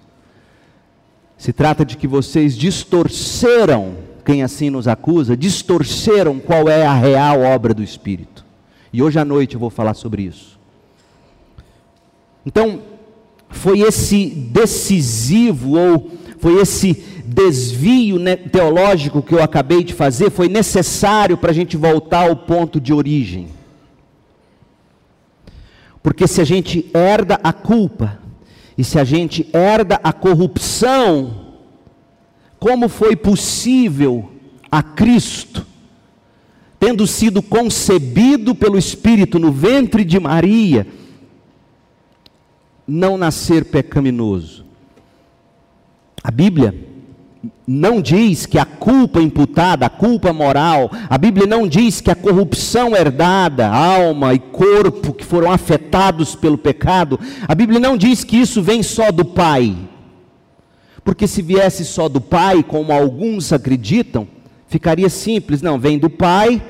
Se 1.38 1.52
trata 1.52 1.84
de 1.84 1.98
que 1.98 2.08
vocês 2.08 2.56
distorceram, 2.56 3.96
quem 4.24 4.44
assim 4.44 4.70
nos 4.70 4.88
acusa, 4.88 5.36
distorceram 5.36 6.40
qual 6.40 6.70
é 6.70 6.86
a 6.86 6.94
real 6.94 7.42
obra 7.42 7.74
do 7.74 7.84
Espírito. 7.84 8.46
E 8.94 9.02
hoje 9.02 9.20
à 9.20 9.26
noite 9.26 9.56
eu 9.56 9.60
vou 9.60 9.70
falar 9.70 9.94
sobre 9.94 10.22
isso. 10.22 10.61
Então, 12.46 12.82
foi 13.50 13.82
esse 13.82 14.28
decisivo 14.28 15.78
ou 15.78 16.12
foi 16.40 16.60
esse 16.60 16.94
desvio 17.26 18.18
né, 18.20 18.36
teológico 18.36 19.22
que 19.22 19.34
eu 19.34 19.42
acabei 19.42 19.84
de 19.84 19.94
fazer, 19.94 20.32
foi 20.32 20.50
necessário 20.50 21.38
para 21.38 21.52
a 21.52 21.54
gente 21.54 21.78
voltar 21.78 22.28
ao 22.28 22.36
ponto 22.36 22.80
de 22.80 22.94
origem. 22.94 23.48
Porque 26.02 26.28
se 26.28 26.42
a 26.42 26.44
gente 26.44 26.90
herda 26.94 27.40
a 27.44 27.54
culpa, 27.54 28.20
e 28.78 28.84
se 28.84 28.98
a 28.98 29.04
gente 29.04 29.48
herda 29.54 30.00
a 30.04 30.12
corrupção, 30.12 31.54
como 32.60 32.90
foi 32.90 33.16
possível 33.16 34.32
a 34.72 34.82
Cristo, 34.82 35.66
tendo 36.80 37.06
sido 37.06 37.42
concebido 37.42 38.56
pelo 38.56 38.78
Espírito 38.78 39.38
no 39.38 39.52
ventre 39.52 40.04
de 40.04 40.20
Maria, 40.20 40.88
não 42.92 43.18
nascer 43.18 43.64
pecaminoso. 43.64 44.66
A 46.22 46.30
Bíblia 46.30 46.76
não 47.66 48.02
diz 48.02 48.46
que 48.46 48.60
a 48.60 48.66
culpa 48.66 49.22
imputada, 49.22 49.86
a 49.86 49.90
culpa 49.90 50.34
moral, 50.34 50.92
a 51.10 51.18
Bíblia 51.18 51.48
não 51.48 51.66
diz 51.66 52.02
que 52.02 52.12
a 52.12 52.16
corrupção 52.16 52.94
herdada, 52.94 53.70
alma 53.70 54.34
e 54.34 54.40
corpo 54.40 55.14
que 55.14 55.24
foram 55.24 55.50
afetados 55.50 56.36
pelo 56.36 56.58
pecado, 56.58 57.18
a 57.48 57.56
Bíblia 57.56 57.80
não 57.80 57.96
diz 57.96 58.26
que 58.26 58.36
isso 58.36 58.62
vem 58.62 58.84
só 58.84 59.10
do 59.10 59.24
Pai. 59.24 59.74
Porque 61.02 61.28
se 61.28 61.42
viesse 61.42 61.86
só 61.86 62.10
do 62.10 62.20
Pai, 62.20 62.62
como 62.62 62.92
alguns 62.92 63.54
acreditam, 63.54 64.28
ficaria 64.68 65.10
simples, 65.10 65.62
não, 65.62 65.80
vem 65.80 65.98
do 65.98 66.10
Pai, 66.10 66.62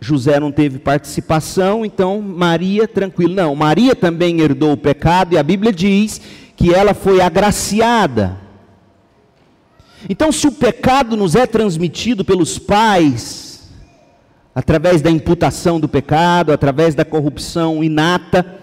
José 0.00 0.38
não 0.38 0.52
teve 0.52 0.78
participação, 0.78 1.84
então 1.84 2.20
Maria, 2.20 2.86
tranquilo. 2.86 3.34
Não, 3.34 3.54
Maria 3.54 3.96
também 3.96 4.40
herdou 4.40 4.72
o 4.72 4.76
pecado 4.76 5.34
e 5.34 5.38
a 5.38 5.42
Bíblia 5.42 5.72
diz 5.72 6.20
que 6.56 6.72
ela 6.72 6.94
foi 6.94 7.20
agraciada. 7.20 8.36
Então, 10.08 10.30
se 10.30 10.46
o 10.46 10.52
pecado 10.52 11.16
nos 11.16 11.34
é 11.34 11.46
transmitido 11.46 12.24
pelos 12.24 12.58
pais, 12.58 13.68
através 14.54 15.02
da 15.02 15.10
imputação 15.10 15.80
do 15.80 15.88
pecado, 15.88 16.52
através 16.52 16.94
da 16.94 17.04
corrupção 17.04 17.82
inata, 17.82 18.60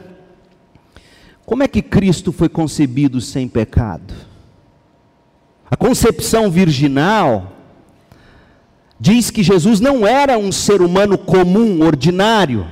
como 1.45 1.63
é 1.63 1.67
que 1.67 1.81
Cristo 1.81 2.31
foi 2.31 2.47
concebido 2.47 3.19
sem 3.19 3.47
pecado? 3.47 4.13
A 5.69 5.75
concepção 5.75 6.49
virginal 6.49 7.52
diz 9.03 9.29
que 9.29 9.43
Jesus 9.43 9.81
não 9.81 10.07
era 10.07 10.37
um 10.37 10.49
ser 10.49 10.81
humano 10.81 11.17
comum, 11.17 11.85
ordinário. 11.85 12.65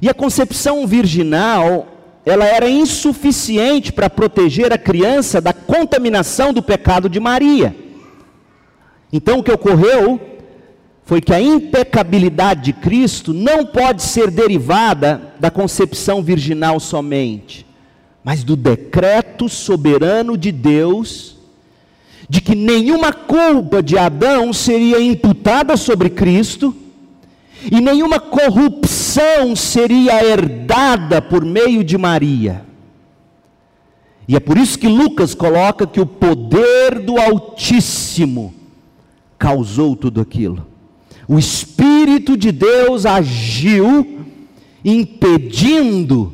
E 0.00 0.08
a 0.08 0.14
concepção 0.14 0.86
virginal, 0.86 1.88
ela 2.24 2.44
era 2.44 2.70
insuficiente 2.70 3.92
para 3.92 4.08
proteger 4.08 4.72
a 4.72 4.78
criança 4.78 5.40
da 5.40 5.52
contaminação 5.52 6.52
do 6.52 6.62
pecado 6.62 7.08
de 7.08 7.18
Maria. 7.18 7.74
Então 9.12 9.40
o 9.40 9.42
que 9.42 9.50
ocorreu 9.50 10.20
foi 11.02 11.20
que 11.20 11.34
a 11.34 11.40
impecabilidade 11.40 12.62
de 12.62 12.72
Cristo 12.72 13.34
não 13.34 13.66
pode 13.66 14.00
ser 14.00 14.30
derivada 14.30 15.34
da 15.40 15.50
concepção 15.50 16.22
virginal 16.22 16.78
somente, 16.78 17.66
mas 18.22 18.44
do 18.44 18.54
decreto 18.54 19.48
soberano 19.48 20.38
de 20.38 20.52
Deus 20.52 21.39
de 22.30 22.40
que 22.40 22.54
nenhuma 22.54 23.12
culpa 23.12 23.82
de 23.82 23.98
Adão 23.98 24.52
seria 24.52 25.00
imputada 25.00 25.76
sobre 25.76 26.08
Cristo, 26.08 26.72
e 27.68 27.80
nenhuma 27.80 28.20
corrupção 28.20 29.56
seria 29.56 30.24
herdada 30.24 31.20
por 31.20 31.44
meio 31.44 31.82
de 31.82 31.98
Maria. 31.98 32.64
E 34.28 34.36
é 34.36 34.40
por 34.40 34.56
isso 34.56 34.78
que 34.78 34.86
Lucas 34.86 35.34
coloca 35.34 35.88
que 35.88 36.00
o 36.00 36.06
poder 36.06 37.00
do 37.00 37.18
Altíssimo 37.18 38.54
causou 39.36 39.96
tudo 39.96 40.20
aquilo. 40.20 40.64
O 41.26 41.36
Espírito 41.36 42.36
de 42.36 42.52
Deus 42.52 43.06
agiu, 43.06 44.20
impedindo 44.84 46.32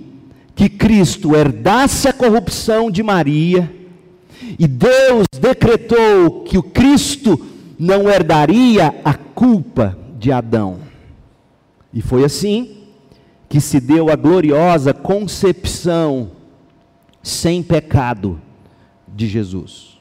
que 0.54 0.68
Cristo 0.68 1.34
herdasse 1.34 2.06
a 2.06 2.12
corrupção 2.12 2.90
de 2.90 3.02
Maria, 3.02 3.74
e 4.58 4.66
Deus 4.66 5.26
decretou 5.40 6.42
que 6.42 6.58
o 6.58 6.62
Cristo 6.62 7.40
não 7.78 8.08
herdaria 8.08 8.94
a 9.04 9.14
culpa 9.14 9.96
de 10.18 10.32
Adão. 10.32 10.78
E 11.92 12.00
foi 12.02 12.24
assim 12.24 12.76
que 13.48 13.60
se 13.60 13.80
deu 13.80 14.10
a 14.10 14.16
gloriosa 14.16 14.92
concepção 14.92 16.32
sem 17.22 17.62
pecado 17.62 18.40
de 19.08 19.26
Jesus. 19.26 19.98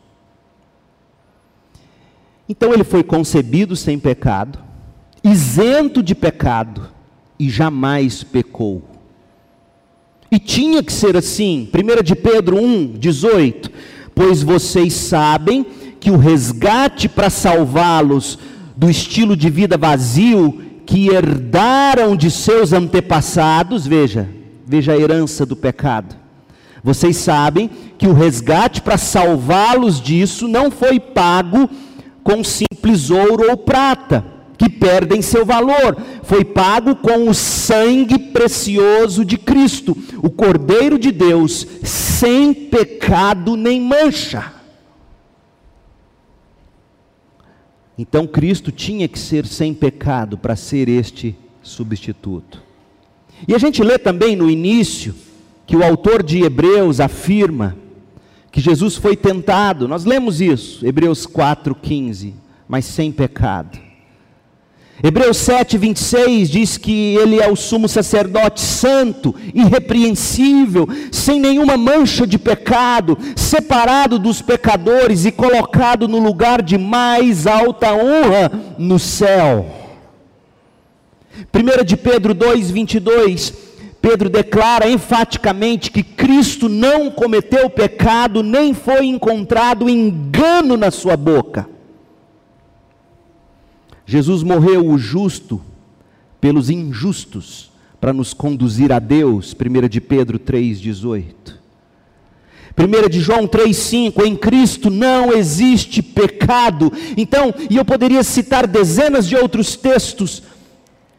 Então 2.48 2.74
ele 2.74 2.84
foi 2.84 3.04
concebido 3.04 3.76
sem 3.76 3.98
pecado, 3.98 4.60
isento 5.24 6.04
de 6.04 6.14
pecado 6.14 6.90
e 7.40 7.50
jamais 7.50 8.24
pecou. 8.24 8.84
E 10.32 10.40
tinha 10.40 10.84
que 10.84 10.92
ser 10.92 11.16
assim. 11.16 11.70
1 11.74 12.04
de 12.04 12.16
Pedro 12.16 12.58
1, 12.58 12.94
18. 12.94 13.72
Pois 14.16 14.42
vocês 14.42 14.94
sabem 14.94 15.66
que 16.00 16.10
o 16.10 16.18
resgate 16.18 17.10
para 17.10 17.30
salvá-los 17.30 18.40
do 18.76 18.90
estilo 18.90 19.36
de 19.36 19.50
vida 19.50 19.78
vazio 19.78 20.62
que 20.86 21.10
herdaram 21.10 22.16
de 22.16 22.32
seus 22.32 22.72
antepassados, 22.72 23.86
veja, 23.86 24.30
veja 24.66 24.94
a 24.94 24.98
herança 24.98 25.46
do 25.46 25.56
pecado. 25.56 26.16
Vocês 26.84 27.18
sabem 27.18 27.70
que 27.98 28.08
o 28.08 28.14
resgate 28.14 28.82
para 28.82 28.98
salvá-los 28.98 30.00
disso 30.00 30.48
não 30.48 30.70
foi 30.70 31.00
pago 31.00 31.70
com 32.24 32.44
simples 32.44 33.10
ouro 33.10 33.50
ou 33.50 33.58
prata, 33.58 34.24
que 34.58 34.70
perdem 34.70 35.22
seu 35.22 35.46
valor, 35.46 35.98
foi 36.24 36.44
pago 36.44 36.96
com 36.96 37.30
o 37.30 37.34
sangue 37.34 38.18
precioso 38.18 39.26
de 39.26 39.38
Cristo, 39.38 39.98
o 40.22 40.30
Cordeiro 40.30 40.98
de 40.98 41.12
Deus, 41.12 41.66
sem 41.84 42.54
pecado 42.54 43.56
nem 43.56 43.82
mancha. 43.82 44.54
Então 47.98 48.28
Cristo 48.28 48.72
tinha 48.72 49.08
que 49.08 49.18
ser 49.18 49.46
sem 49.46 49.74
pecado 49.74 50.38
para 50.38 50.56
ser 50.56 50.90
este 50.90 51.36
substituto. 51.62 52.62
E 53.48 53.54
a 53.54 53.58
gente 53.58 53.84
lê 53.84 53.98
também 53.98 54.36
no 54.36 54.50
início 54.50 55.16
que 55.66 55.76
o 55.76 55.84
autor 55.84 56.22
de 56.22 56.44
Hebreus 56.44 57.00
afirma 57.00 57.78
que 58.52 58.62
Jesus 58.62 58.96
foi 58.96 59.16
tentado. 59.16 59.88
Nós 59.88 60.06
lemos 60.06 60.40
isso, 60.40 60.86
Hebreus 60.86 61.26
4:15, 61.26 62.34
mas 62.68 62.86
sem 62.86 63.12
pecado. 63.12 63.85
Hebreus 65.04 65.38
7, 65.38 65.78
26 65.78 66.50
diz 66.50 66.78
que 66.78 67.16
ele 67.16 67.42
é 67.42 67.52
o 67.52 67.56
sumo 67.56 67.88
sacerdote 67.88 68.62
santo, 68.62 69.36
irrepreensível, 69.54 70.88
sem 71.12 71.40
nenhuma 71.40 71.76
mancha 71.76 72.26
de 72.26 72.40
pecado, 72.40 73.18
separado 73.36 74.18
dos 74.18 74.42
pecadores 74.42 75.26
e 75.26 75.32
colocado 75.32 76.08
no 76.08 76.18
lugar 76.20 76.62
de 76.62 76.78
mais 76.78 77.46
alta 77.46 77.94
honra 77.94 78.52
no 78.78 78.98
céu. 78.98 79.66
1 81.54 81.84
de 81.84 81.98
Pedro 81.98 82.34
2, 82.34 82.72
22, 82.72 83.54
Pedro 84.02 84.30
declara 84.30 84.90
enfaticamente 84.90 85.92
que 85.92 86.04
Cristo 86.04 86.70
não 86.70 87.12
cometeu 87.12 87.70
pecado, 87.70 88.42
nem 88.42 88.74
foi 88.74 89.08
encontrado 89.08 89.90
engano 89.90 90.78
na 90.78 90.90
sua 90.90 91.18
boca. 91.18 91.75
Jesus 94.06 94.44
morreu 94.44 94.88
o 94.88 94.98
justo 94.98 95.62
pelos 96.40 96.70
injustos 96.70 97.72
para 98.00 98.14
nos 98.14 98.34
conduzir 98.34 98.92
a 98.92 99.00
Deus, 99.00 99.56
1 99.56 99.88
de 99.88 100.00
Pedro 100.00 100.38
3,18. 100.38 101.56
1 102.78 103.10
de 103.10 103.22
João 103.22 103.48
3,5, 103.48 104.26
em 104.26 104.36
Cristo 104.36 104.90
não 104.90 105.32
existe 105.32 106.04
pecado. 106.04 106.92
Então, 107.16 107.54
e 107.70 107.78
eu 107.78 107.86
poderia 107.86 108.24
citar 108.24 108.68
dezenas 108.68 109.28
de 109.28 109.36
outros 109.36 109.76
textos 109.76 110.44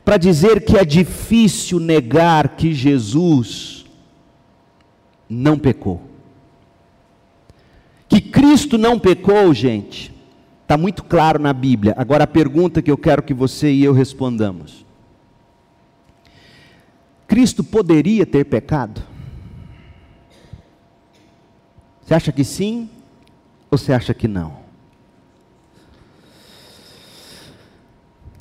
para 0.04 0.18
dizer 0.18 0.64
que 0.64 0.76
é 0.76 0.84
difícil 0.84 1.80
negar 1.80 2.50
que 2.50 2.72
Jesus 2.72 3.84
não 5.28 5.58
pecou. 5.58 6.02
Que 8.08 8.20
Cristo 8.20 8.78
não 8.78 8.98
pecou, 8.98 9.52
gente, 9.52 10.14
Está 10.66 10.76
muito 10.76 11.04
claro 11.04 11.38
na 11.38 11.52
Bíblia. 11.52 11.94
Agora 11.96 12.24
a 12.24 12.26
pergunta 12.26 12.82
que 12.82 12.90
eu 12.90 12.98
quero 12.98 13.22
que 13.22 13.32
você 13.32 13.70
e 13.70 13.84
eu 13.84 13.92
respondamos: 13.92 14.84
Cristo 17.28 17.62
poderia 17.62 18.26
ter 18.26 18.44
pecado? 18.46 19.00
Você 22.02 22.14
acha 22.14 22.32
que 22.32 22.42
sim 22.42 22.90
ou 23.70 23.78
você 23.78 23.92
acha 23.92 24.12
que 24.12 24.26
não? 24.26 24.56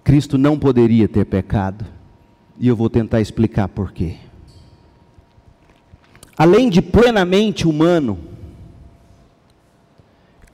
Cristo 0.04 0.36
não 0.36 0.58
poderia 0.58 1.08
ter 1.08 1.26
pecado, 1.26 1.86
e 2.58 2.68
eu 2.68 2.76
vou 2.76 2.90
tentar 2.90 3.22
explicar 3.22 3.68
por 3.68 3.92
quê. 3.92 4.18
Além 6.36 6.72
de 6.72 6.82
plenamente 6.82 7.68
humano, 7.68 8.18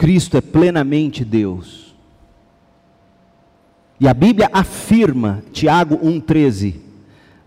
Cristo 0.01 0.35
é 0.35 0.41
plenamente 0.41 1.23
Deus. 1.23 1.93
E 3.99 4.07
a 4.07 4.15
Bíblia 4.15 4.49
afirma, 4.51 5.43
Tiago 5.53 5.95
1,13: 5.95 6.77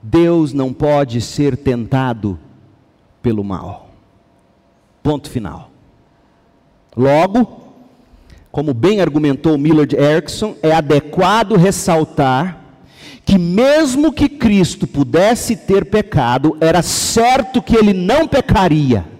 Deus 0.00 0.52
não 0.52 0.72
pode 0.72 1.20
ser 1.20 1.56
tentado 1.56 2.38
pelo 3.20 3.42
mal. 3.42 3.90
Ponto 5.02 5.28
final. 5.28 5.68
Logo, 6.96 7.74
como 8.52 8.72
bem 8.72 9.00
argumentou 9.00 9.58
Millard 9.58 9.96
Erickson, 9.96 10.54
é 10.62 10.70
adequado 10.70 11.56
ressaltar 11.56 12.60
que, 13.26 13.36
mesmo 13.36 14.12
que 14.12 14.28
Cristo 14.28 14.86
pudesse 14.86 15.56
ter 15.56 15.86
pecado, 15.86 16.56
era 16.60 16.82
certo 16.82 17.60
que 17.60 17.74
ele 17.74 17.92
não 17.92 18.28
pecaria 18.28 19.12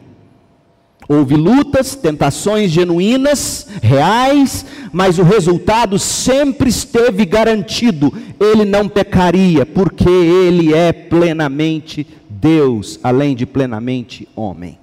Houve 1.06 1.34
lutas, 1.36 1.94
tentações 1.94 2.70
genuínas, 2.70 3.66
reais, 3.82 4.64
mas 4.90 5.18
o 5.18 5.22
resultado 5.22 5.98
sempre 5.98 6.70
esteve 6.70 7.26
garantido. 7.26 8.12
Ele 8.40 8.64
não 8.64 8.88
pecaria, 8.88 9.66
porque 9.66 10.08
ele 10.08 10.72
é 10.72 10.92
plenamente 10.92 12.06
Deus, 12.28 12.98
além 13.02 13.34
de 13.34 13.44
plenamente 13.44 14.26
homem. 14.34 14.78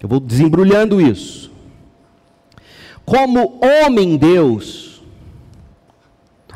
Eu 0.00 0.08
vou 0.08 0.20
desembrulhando 0.20 1.00
isso. 1.00 1.52
Como 3.04 3.60
homem 3.62 4.16
Deus, 4.16 5.02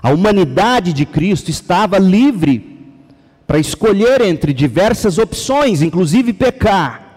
a 0.03 0.11
humanidade 0.11 0.95
de 0.95 1.05
Cristo 1.05 1.51
estava 1.51 1.99
livre 1.99 2.79
para 3.47 3.59
escolher 3.59 4.23
entre 4.23 4.55
diversas 4.55 5.19
opções, 5.19 5.83
inclusive 5.83 6.33
pecar. 6.33 7.08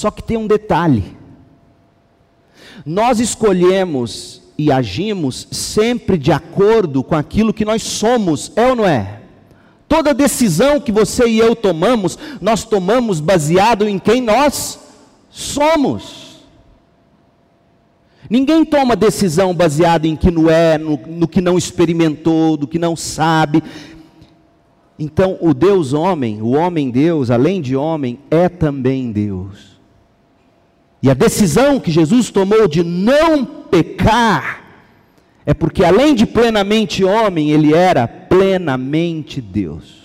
Só 0.00 0.10
que 0.10 0.22
tem 0.22 0.38
um 0.38 0.46
detalhe: 0.46 1.14
nós 2.86 3.20
escolhemos 3.20 4.40
e 4.56 4.72
agimos 4.72 5.46
sempre 5.50 6.16
de 6.16 6.32
acordo 6.32 7.04
com 7.04 7.14
aquilo 7.14 7.52
que 7.52 7.66
nós 7.66 7.82
somos, 7.82 8.50
é 8.56 8.66
ou 8.66 8.76
não 8.76 8.86
é? 8.86 9.20
Toda 9.86 10.14
decisão 10.14 10.80
que 10.80 10.90
você 10.90 11.28
e 11.28 11.38
eu 11.38 11.54
tomamos, 11.54 12.16
nós 12.40 12.64
tomamos 12.64 13.20
baseado 13.20 13.86
em 13.86 13.98
quem 13.98 14.22
nós 14.22 14.78
somos. 15.28 16.46
Ninguém 18.30 18.64
toma 18.64 18.96
decisão 18.96 19.54
baseada 19.54 20.08
em 20.08 20.16
que 20.16 20.30
não 20.30 20.48
é, 20.48 20.78
no, 20.78 20.96
no 20.96 21.28
que 21.28 21.42
não 21.42 21.58
experimentou, 21.58 22.56
do 22.56 22.66
que 22.66 22.78
não 22.78 22.96
sabe. 22.96 23.62
Então, 24.98 25.36
o 25.42 25.52
Deus 25.52 25.92
homem, 25.92 26.40
o 26.40 26.52
homem 26.52 26.88
Deus, 26.90 27.30
além 27.30 27.60
de 27.60 27.76
homem, 27.76 28.18
é 28.30 28.48
também 28.48 29.12
Deus. 29.12 29.69
E 31.02 31.10
a 31.10 31.14
decisão 31.14 31.80
que 31.80 31.90
Jesus 31.90 32.30
tomou 32.30 32.68
de 32.68 32.82
não 32.82 33.44
pecar 33.44 34.60
é 35.46 35.54
porque 35.54 35.84
além 35.84 36.14
de 36.14 36.26
plenamente 36.26 37.02
homem, 37.02 37.50
ele 37.50 37.74
era 37.74 38.06
plenamente 38.06 39.40
Deus. 39.40 40.00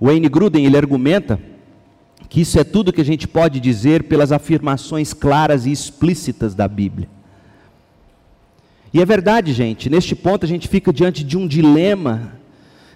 Wayne 0.00 0.28
Gruden 0.28 0.66
ele 0.66 0.76
argumenta 0.76 1.40
que 2.28 2.40
isso 2.40 2.58
é 2.58 2.64
tudo 2.64 2.92
que 2.92 3.00
a 3.00 3.04
gente 3.04 3.26
pode 3.26 3.60
dizer 3.60 4.04
pelas 4.04 4.32
afirmações 4.32 5.12
claras 5.12 5.66
e 5.66 5.72
explícitas 5.72 6.54
da 6.54 6.68
Bíblia. 6.68 7.08
E 8.92 9.00
é 9.00 9.04
verdade, 9.04 9.52
gente, 9.52 9.88
neste 9.88 10.14
ponto 10.14 10.44
a 10.44 10.48
gente 10.48 10.68
fica 10.68 10.92
diante 10.92 11.24
de 11.24 11.38
um 11.38 11.46
dilema, 11.46 12.34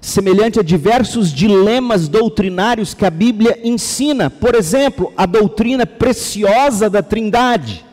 semelhante 0.01 0.61
a 0.61 0.63
diversos 0.63 1.33
dilemas 1.33 2.09
doutrinários 2.09 2.95
que 2.95 3.05
a 3.05 3.11
Bíblia 3.11 3.59
ensina. 3.65 4.31
Por 4.31 4.55
exemplo, 4.55 5.13
a 5.17 5.27
doutrina 5.27 5.87
preciosa 5.87 6.89
da 6.89 7.03
Trindade. 7.03 7.85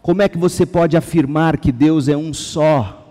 Como 0.00 0.22
é 0.22 0.28
que 0.28 0.38
você 0.38 0.64
pode 0.64 0.96
afirmar 0.96 1.58
que 1.58 1.70
Deus 1.70 2.08
é 2.08 2.16
um 2.16 2.32
só, 2.32 3.06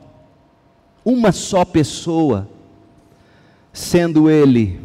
uma 1.06 1.32
só 1.32 1.64
pessoa, 1.64 2.50
sendo 3.72 4.30
Ele 4.30 4.80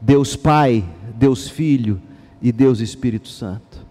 Deus 0.00 0.36
Pai, 0.36 0.84
Deus 1.16 1.48
Filho 1.48 2.00
e 2.40 2.52
Deus 2.52 2.78
Espírito 2.78 3.28
Santo? 3.28 3.84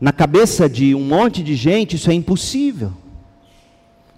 Na 0.00 0.12
cabeça 0.12 0.68
de 0.68 0.94
um 0.94 1.04
monte 1.04 1.42
de 1.42 1.54
gente 1.54 1.96
isso 1.96 2.10
é 2.10 2.14
impossível. 2.14 2.92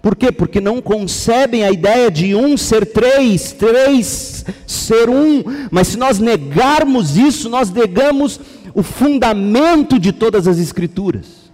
Por 0.03 0.17
quê? 0.17 0.33
Porque 0.33 0.59
não 0.59 0.81
concebem 0.81 1.63
a 1.63 1.71
ideia 1.71 2.11
de 2.11 2.35
um 2.35 2.57
ser 2.57 2.85
três, 2.87 3.53
três 3.53 4.43
ser 4.67 5.09
um. 5.09 5.41
Mas 5.71 5.87
se 5.87 5.97
nós 5.97 6.19
negarmos 6.19 7.15
isso, 7.15 7.47
nós 7.47 7.71
negamos 7.71 8.37
o 8.75 8.83
fundamento 8.83 9.97
de 9.97 10.11
todas 10.11 10.45
as 10.45 10.59
Escrituras. 10.59 11.49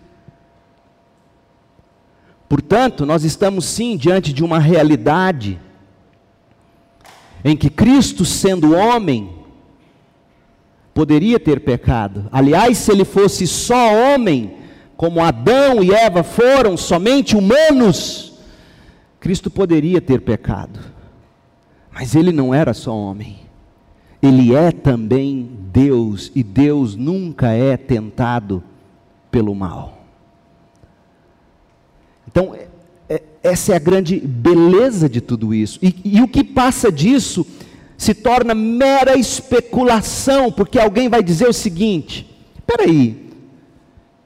Portanto, 2.49 3.05
nós 3.05 3.23
estamos 3.23 3.65
sim 3.65 3.95
diante 3.95 4.33
de 4.33 4.43
uma 4.43 4.57
realidade 4.57 5.59
em 7.45 7.55
que 7.55 7.69
Cristo, 7.69 8.25
sendo 8.25 8.75
homem, 8.75 9.29
poderia 10.91 11.39
ter 11.39 11.59
pecado. 11.59 12.27
Aliás, 12.31 12.79
se 12.79 12.91
ele 12.91 13.05
fosse 13.05 13.45
só 13.45 13.93
homem, 13.93 14.55
como 14.97 15.23
Adão 15.23 15.83
e 15.83 15.93
Eva 15.93 16.23
foram 16.23 16.75
somente 16.75 17.37
humanos, 17.37 18.28
Cristo 19.19 19.49
poderia 19.49 19.99
ter 19.99 20.21
pecado. 20.21 20.79
Mas 21.91 22.15
ele 22.15 22.31
não 22.31 22.53
era 22.53 22.73
só 22.73 22.95
homem. 22.95 23.39
Ele 24.21 24.53
é 24.53 24.71
também 24.71 25.49
Deus, 25.71 26.31
e 26.35 26.43
Deus 26.43 26.95
nunca 26.95 27.51
é 27.51 27.77
tentado 27.77 28.63
pelo 29.31 29.55
mal. 29.55 30.05
Então, 32.27 32.53
é, 32.53 32.67
é, 33.07 33.23
essa 33.41 33.73
é 33.73 33.75
a 33.75 33.79
grande 33.79 34.19
beleza 34.19 35.09
de 35.09 35.21
tudo 35.21 35.53
isso. 35.53 35.79
E, 35.81 35.95
e 36.03 36.21
o 36.21 36.27
que 36.27 36.43
passa 36.43 36.91
disso 36.91 37.45
se 37.97 38.13
torna 38.13 38.53
mera 38.53 39.17
especulação, 39.17 40.51
porque 40.51 40.79
alguém 40.79 41.09
vai 41.09 41.23
dizer 41.23 41.47
o 41.47 41.53
seguinte: 41.53 42.29
espera 42.57 42.83
aí, 42.83 43.29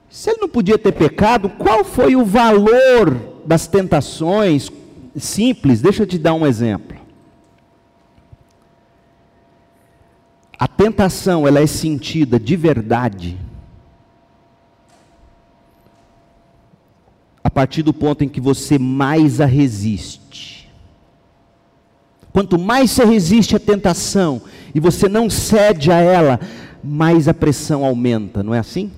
se 0.08 0.30
ele 0.30 0.42
não 0.42 0.48
podia 0.48 0.78
ter 0.78 0.92
pecado, 0.92 1.48
qual 1.48 1.84
foi 1.84 2.14
o 2.14 2.24
valor 2.24 3.42
das 3.44 3.66
tentações? 3.66 4.70
Simples, 5.16 5.80
deixa 5.80 6.02
eu 6.02 6.06
te 6.06 6.18
dar 6.18 6.34
um 6.34 6.46
exemplo. 6.46 7.04
a 10.64 10.68
tentação 10.68 11.46
ela 11.46 11.60
é 11.60 11.66
sentida 11.66 12.40
de 12.40 12.56
verdade 12.56 13.36
a 17.42 17.50
partir 17.50 17.82
do 17.82 17.92
ponto 17.92 18.24
em 18.24 18.28
que 18.30 18.40
você 18.40 18.78
mais 18.78 19.42
a 19.42 19.44
resiste. 19.44 20.72
Quanto 22.32 22.58
mais 22.58 22.90
você 22.90 23.04
resiste 23.04 23.54
à 23.54 23.60
tentação 23.60 24.40
e 24.74 24.80
você 24.80 25.06
não 25.06 25.28
cede 25.28 25.92
a 25.92 25.98
ela, 26.00 26.40
mais 26.82 27.28
a 27.28 27.34
pressão 27.34 27.84
aumenta, 27.84 28.42
não 28.42 28.54
é 28.54 28.58
assim? 28.58 28.90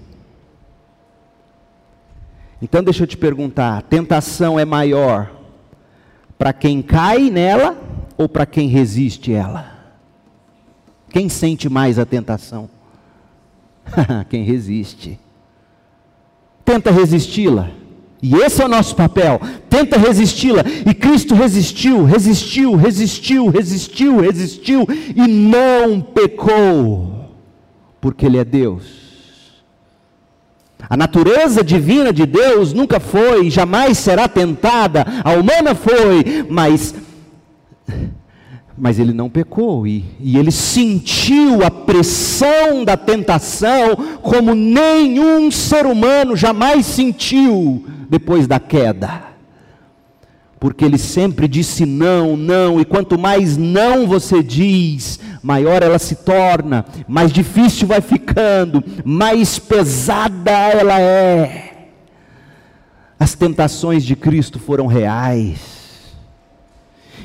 Então 2.63 2.81
deixa 2.85 3.03
eu 3.03 3.07
te 3.09 3.17
perguntar: 3.17 3.79
a 3.79 3.83
tentação 3.83 4.57
é 4.57 4.65
maior 4.65 5.36
para 6.39 6.53
quem 6.53 6.83
cai 6.83 7.31
nela 7.31 7.77
ou 8.17 8.29
para 8.29 8.47
quem 8.47 8.69
resiste 8.69 9.33
ela? 9.33 9.75
Quem 11.11 11.29
sente 11.29 11.69
mais 11.69 11.99
a 11.99 12.05
tentação? 12.05 12.69
Quem 14.29 14.43
resiste. 14.43 15.19
Tenta 16.65 16.91
resisti-la. 16.91 17.71
E 18.21 18.35
esse 18.35 18.61
é 18.61 18.65
o 18.65 18.69
nosso 18.69 18.97
papel. 18.97 19.41
Tenta 19.71 19.97
resisti-la. 19.97 20.63
E 20.85 20.93
Cristo 20.93 21.35
resistiu, 21.35 22.05
resistiu, 22.05 22.75
resistiu, 22.75 23.47
resistiu, 23.47 24.21
resistiu 24.21 24.87
e 25.15 25.29
não 25.29 26.01
pecou, 26.01 27.31
porque 28.01 28.27
Ele 28.27 28.39
é 28.39 28.45
Deus. 28.45 29.06
A 30.89 30.97
natureza 30.97 31.65
divina 31.65 32.13
de 32.13 32.25
Deus 32.25 32.73
nunca 32.73 33.01
foi, 33.01 33.51
jamais 33.51 33.99
será 33.99 34.29
tentada. 34.29 35.05
A 35.25 35.33
humana 35.33 35.75
foi, 35.75 36.47
mas 36.49 36.95
mas 38.79 38.99
ele 38.99 39.15
não 39.15 39.31
pecou 39.31 39.87
e, 39.87 40.05
e, 40.21 40.37
ele 40.37 40.51
sentiu 40.51 41.65
a 41.65 41.71
pressão 41.71 42.85
da 42.85 42.95
tentação 42.95 43.97
como 44.21 44.55
nenhum 44.55 45.51
ser 45.51 45.87
humano 45.87 46.37
jamais 46.37 46.85
sentiu 46.85 47.87
depois 48.11 48.47
da 48.47 48.61
queda. 48.61 49.25
Porque 50.61 50.85
ele 50.85 50.99
sempre 50.99 51.49
disse 51.49 51.87
não, 51.87 52.37
não, 52.37 52.79
e 52.79 52.85
quanto 52.85 53.19
mais 53.19 53.57
não 53.57 54.07
você 54.07 54.43
diz, 54.43 55.21
maior 55.47 55.81
ela 55.81 55.99
se 55.99 56.17
torna, 56.17 56.85
mais 57.07 57.31
difícil 57.31 57.87
vai 57.87 58.01
ficando, 58.01 58.83
mais 59.05 59.61
pesada 59.61 60.51
ela 60.51 61.01
é. 61.01 61.87
As 63.17 63.35
tentações 63.37 64.05
de 64.05 64.17
Cristo 64.17 64.59
foram 64.59 64.89
reais. 64.89 65.77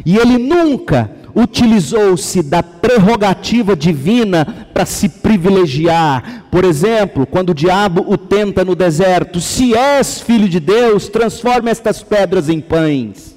E 0.05 0.15
ele 0.17 0.37
nunca 0.37 1.09
utilizou-se 1.35 2.43
da 2.43 2.61
prerrogativa 2.61 3.75
divina 3.75 4.67
para 4.71 4.85
se 4.85 5.09
privilegiar. 5.09 6.45
Por 6.51 6.63
exemplo, 6.63 7.25
quando 7.25 7.49
o 7.49 7.55
diabo 7.55 8.05
o 8.07 8.17
tenta 8.19 8.63
no 8.63 8.75
deserto: 8.75 9.41
se 9.41 9.75
és 9.75 10.21
filho 10.21 10.47
de 10.47 10.59
Deus, 10.59 11.07
transforme 11.07 11.71
estas 11.71 12.03
pedras 12.03 12.49
em 12.49 12.61
pães. 12.61 13.35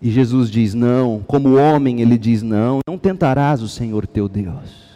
E 0.00 0.10
Jesus 0.10 0.50
diz: 0.50 0.74
não, 0.74 1.22
como 1.26 1.56
homem, 1.56 2.00
ele 2.00 2.16
diz: 2.16 2.42
não, 2.42 2.80
não 2.86 2.96
tentarás 2.96 3.62
o 3.62 3.68
Senhor 3.68 4.06
teu 4.06 4.28
Deus. 4.28 4.88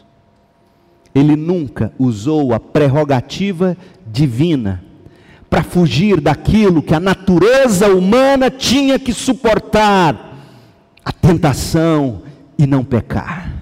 Ele 1.15 1.37
nunca 1.37 1.93
usou 1.99 2.55
a 2.55 2.61
prerrogativa 2.61 3.77
divina 4.11 4.83
para 5.51 5.63
fugir 5.63 6.21
daquilo 6.21 6.83
que 6.83 6.95
a 6.95 7.01
natureza 7.01 7.89
humana 7.95 8.51
tinha 8.51 8.99
que 8.99 9.13
suportar 9.13 10.39
a 11.05 11.13
tentação 11.13 12.23
e 12.57 12.67
não 12.67 12.83
pecar. 12.83 13.53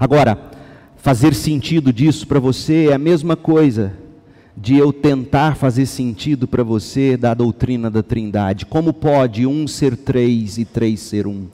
Agora, 0.00 0.50
fazer 0.96 1.34
sentido 1.34 1.92
disso 1.92 2.26
para 2.26 2.40
você 2.40 2.88
é 2.90 2.94
a 2.94 2.98
mesma 2.98 3.36
coisa 3.36 4.01
de 4.56 4.76
eu 4.76 4.92
tentar 4.92 5.56
fazer 5.56 5.86
sentido 5.86 6.46
para 6.46 6.62
você 6.62 7.16
da 7.16 7.34
doutrina 7.34 7.90
da 7.90 8.02
Trindade. 8.02 8.66
Como 8.66 8.92
pode 8.92 9.46
um 9.46 9.66
ser 9.66 9.96
três 9.96 10.58
e 10.58 10.64
três 10.64 11.00
ser 11.00 11.26
um? 11.26 11.46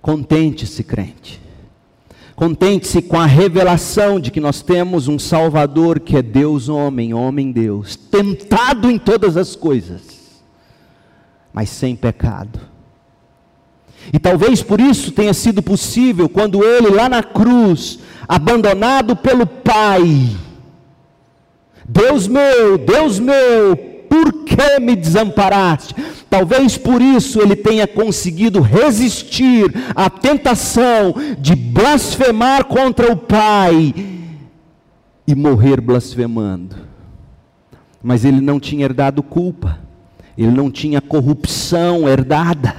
Contente-se, 0.00 0.84
crente. 0.84 1.40
Contente-se 2.36 3.00
com 3.00 3.18
a 3.18 3.26
revelação 3.26 4.18
de 4.18 4.30
que 4.30 4.40
nós 4.40 4.60
temos 4.60 5.08
um 5.08 5.18
Salvador 5.18 6.00
que 6.00 6.16
é 6.16 6.22
Deus 6.22 6.68
homem, 6.68 7.14
homem 7.14 7.52
Deus, 7.52 7.96
tentado 7.96 8.90
em 8.90 8.98
todas 8.98 9.36
as 9.36 9.54
coisas 9.54 10.14
mas 11.54 11.70
sem 11.70 11.94
pecado. 11.94 12.58
E 14.12 14.18
talvez 14.18 14.62
por 14.62 14.80
isso 14.80 15.12
tenha 15.12 15.34
sido 15.34 15.62
possível, 15.62 16.28
quando 16.28 16.62
ele 16.62 16.88
lá 16.88 17.08
na 17.08 17.22
cruz, 17.22 17.98
abandonado 18.28 19.16
pelo 19.16 19.46
Pai, 19.46 20.30
Deus 21.86 22.26
meu, 22.26 22.78
Deus 22.78 23.18
meu, 23.18 23.76
por 24.08 24.44
que 24.44 24.78
me 24.80 24.94
desamparaste? 24.94 25.94
Talvez 26.30 26.76
por 26.76 27.02
isso 27.02 27.40
ele 27.40 27.56
tenha 27.56 27.86
conseguido 27.86 28.60
resistir 28.60 29.72
à 29.94 30.08
tentação 30.08 31.14
de 31.38 31.54
blasfemar 31.54 32.64
contra 32.64 33.12
o 33.12 33.16
Pai 33.16 33.94
e 35.26 35.34
morrer 35.34 35.80
blasfemando. 35.80 36.76
Mas 38.02 38.24
ele 38.24 38.40
não 38.40 38.60
tinha 38.60 38.84
herdado 38.84 39.22
culpa 39.22 39.84
ele 40.36 40.50
não 40.50 40.70
tinha 40.70 41.00
corrupção 41.00 42.08
herdada, 42.08 42.74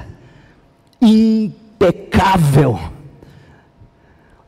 impecável. 1.05 2.79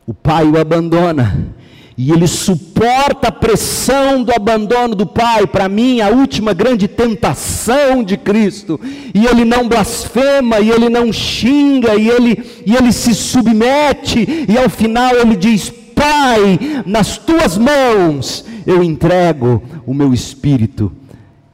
O 0.06 0.14
pai 0.14 0.46
o 0.46 0.60
abandona, 0.60 1.56
e 1.98 2.12
ele 2.12 2.28
suporta 2.28 3.30
a 3.30 3.32
pressão 3.32 4.24
do 4.24 4.32
abandono 4.32 4.94
do 4.94 5.06
pai, 5.06 5.48
para 5.48 5.68
mim, 5.68 6.00
a 6.00 6.10
última 6.10 6.54
grande 6.54 6.88
tentação 6.88 8.04
de 8.04 8.16
Cristo, 8.16 8.80
e 9.14 9.26
ele 9.26 9.44
não 9.44 9.68
blasfema, 9.68 10.60
e 10.60 10.70
ele 10.70 10.90
não 10.90 11.12
xinga, 11.12 11.96
e 11.96 12.08
ele, 12.08 12.62
e 12.66 12.76
ele 12.76 12.92
se 12.94 13.16
submete, 13.16 14.46
e 14.48 14.58
ao 14.58 14.70
final 14.70 15.16
ele 15.16 15.36
diz: 15.36 15.70
Pai, 15.70 16.84
nas 16.86 17.18
tuas 17.18 17.58
mãos 17.58 18.46
eu 18.66 18.84
entrego 18.84 19.64
o 19.86 19.94
meu 19.94 20.14
espírito, 20.14 20.92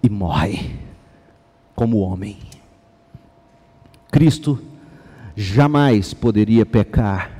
e 0.04 0.10
morre 0.10 0.72
como 1.74 2.00
homem. 2.00 2.38
Cristo 4.12 4.60
jamais 5.36 6.14
poderia 6.14 6.66
pecar 6.66 7.32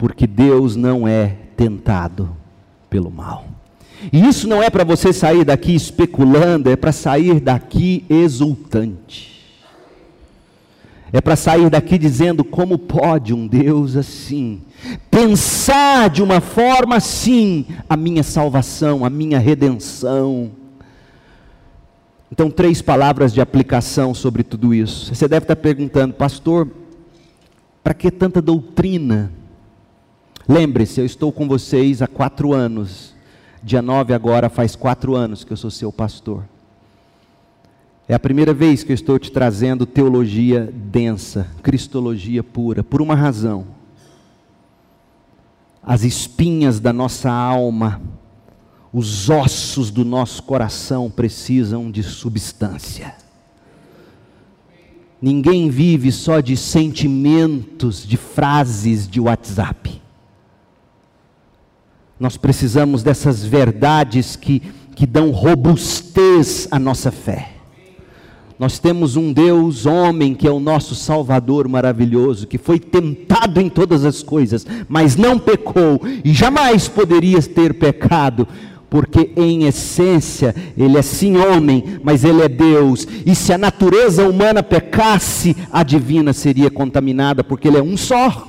porque 0.00 0.26
Deus 0.26 0.76
não 0.76 1.06
é 1.06 1.36
tentado 1.54 2.34
pelo 2.88 3.10
mal. 3.10 3.44
E 4.10 4.26
isso 4.26 4.48
não 4.48 4.62
é 4.62 4.70
para 4.70 4.82
você 4.82 5.12
sair 5.12 5.44
daqui 5.44 5.74
especulando, 5.74 6.70
é 6.70 6.76
para 6.76 6.90
sair 6.90 7.38
daqui 7.38 8.06
exultante. 8.08 9.28
É 11.12 11.20
para 11.20 11.36
sair 11.36 11.68
daqui 11.68 11.98
dizendo 11.98 12.42
como 12.42 12.78
pode 12.78 13.34
um 13.34 13.46
Deus 13.46 13.94
assim 13.94 14.62
pensar 15.10 16.08
de 16.08 16.22
uma 16.22 16.40
forma 16.40 16.96
assim 16.96 17.66
a 17.88 17.96
minha 17.96 18.22
salvação, 18.22 19.04
a 19.04 19.10
minha 19.10 19.38
redenção. 19.38 20.50
Então, 22.32 22.50
três 22.50 22.80
palavras 22.80 23.32
de 23.32 23.40
aplicação 23.40 24.14
sobre 24.14 24.44
tudo 24.44 24.72
isso. 24.72 25.12
Você 25.14 25.26
deve 25.26 25.44
estar 25.44 25.56
perguntando, 25.56 26.14
pastor, 26.14 26.68
para 27.82 27.92
que 27.92 28.10
tanta 28.10 28.40
doutrina? 28.40 29.32
Lembre-se, 30.48 31.00
eu 31.00 31.06
estou 31.06 31.32
com 31.32 31.48
vocês 31.48 32.02
há 32.02 32.06
quatro 32.06 32.52
anos. 32.52 33.14
Dia 33.62 33.82
9 33.82 34.14
agora 34.14 34.48
faz 34.48 34.76
quatro 34.76 35.16
anos 35.16 35.44
que 35.44 35.52
eu 35.52 35.56
sou 35.56 35.70
seu 35.70 35.92
pastor. 35.92 36.44
É 38.08 38.14
a 38.14 38.18
primeira 38.18 38.52
vez 38.52 38.82
que 38.82 38.90
eu 38.90 38.94
estou 38.94 39.18
te 39.18 39.30
trazendo 39.30 39.86
teologia 39.86 40.72
densa, 40.74 41.46
cristologia 41.62 42.42
pura, 42.42 42.82
por 42.82 43.00
uma 43.00 43.14
razão. 43.14 43.66
As 45.82 46.02
espinhas 46.02 46.80
da 46.80 46.92
nossa 46.92 47.30
alma, 47.30 48.00
os 48.92 49.30
ossos 49.30 49.90
do 49.90 50.04
nosso 50.04 50.42
coração 50.42 51.10
precisam 51.10 51.90
de 51.90 52.02
substância. 52.02 53.14
Ninguém 55.22 55.68
vive 55.68 56.10
só 56.10 56.40
de 56.40 56.56
sentimentos, 56.56 58.06
de 58.06 58.16
frases 58.16 59.06
de 59.06 59.20
WhatsApp. 59.20 60.00
Nós 62.18 62.36
precisamos 62.36 63.02
dessas 63.02 63.44
verdades 63.44 64.34
que, 64.34 64.60
que 64.94 65.06
dão 65.06 65.30
robustez 65.30 66.66
à 66.70 66.78
nossa 66.78 67.10
fé. 67.10 67.60
Nós 68.58 68.78
temos 68.78 69.16
um 69.16 69.32
Deus 69.32 69.86
homem 69.86 70.34
que 70.34 70.46
é 70.46 70.50
o 70.50 70.60
nosso 70.60 70.94
Salvador 70.94 71.66
maravilhoso, 71.66 72.46
que 72.46 72.58
foi 72.58 72.78
tentado 72.78 73.58
em 73.58 73.70
todas 73.70 74.04
as 74.04 74.22
coisas, 74.22 74.66
mas 74.86 75.16
não 75.16 75.38
pecou 75.38 75.98
e 76.22 76.34
jamais 76.34 76.86
poderia 76.86 77.40
ter 77.42 77.78
pecado, 77.78 78.46
porque 78.90 79.32
em 79.36 79.64
essência 79.64 80.54
ele 80.76 80.98
é 80.98 81.02
sim 81.02 81.36
homem, 81.36 82.00
mas 82.02 82.24
ele 82.24 82.42
é 82.42 82.48
Deus. 82.48 83.06
E 83.24 83.34
se 83.34 83.52
a 83.52 83.58
natureza 83.58 84.28
humana 84.28 84.62
pecasse, 84.62 85.56
a 85.72 85.82
divina 85.82 86.32
seria 86.32 86.70
contaminada, 86.70 87.42
porque 87.42 87.68
ele 87.68 87.78
é 87.78 87.82
um 87.82 87.96
só. 87.96 88.46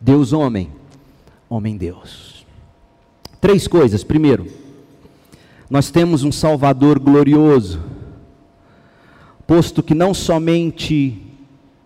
Deus 0.00 0.32
homem 0.32 0.68
homem-deus. 1.54 2.46
Três 3.38 3.68
coisas. 3.68 4.02
Primeiro, 4.02 4.46
nós 5.68 5.90
temos 5.90 6.24
um 6.24 6.32
Salvador 6.32 6.98
glorioso, 6.98 7.80
posto 9.46 9.82
que 9.82 9.94
não 9.94 10.14
somente 10.14 11.20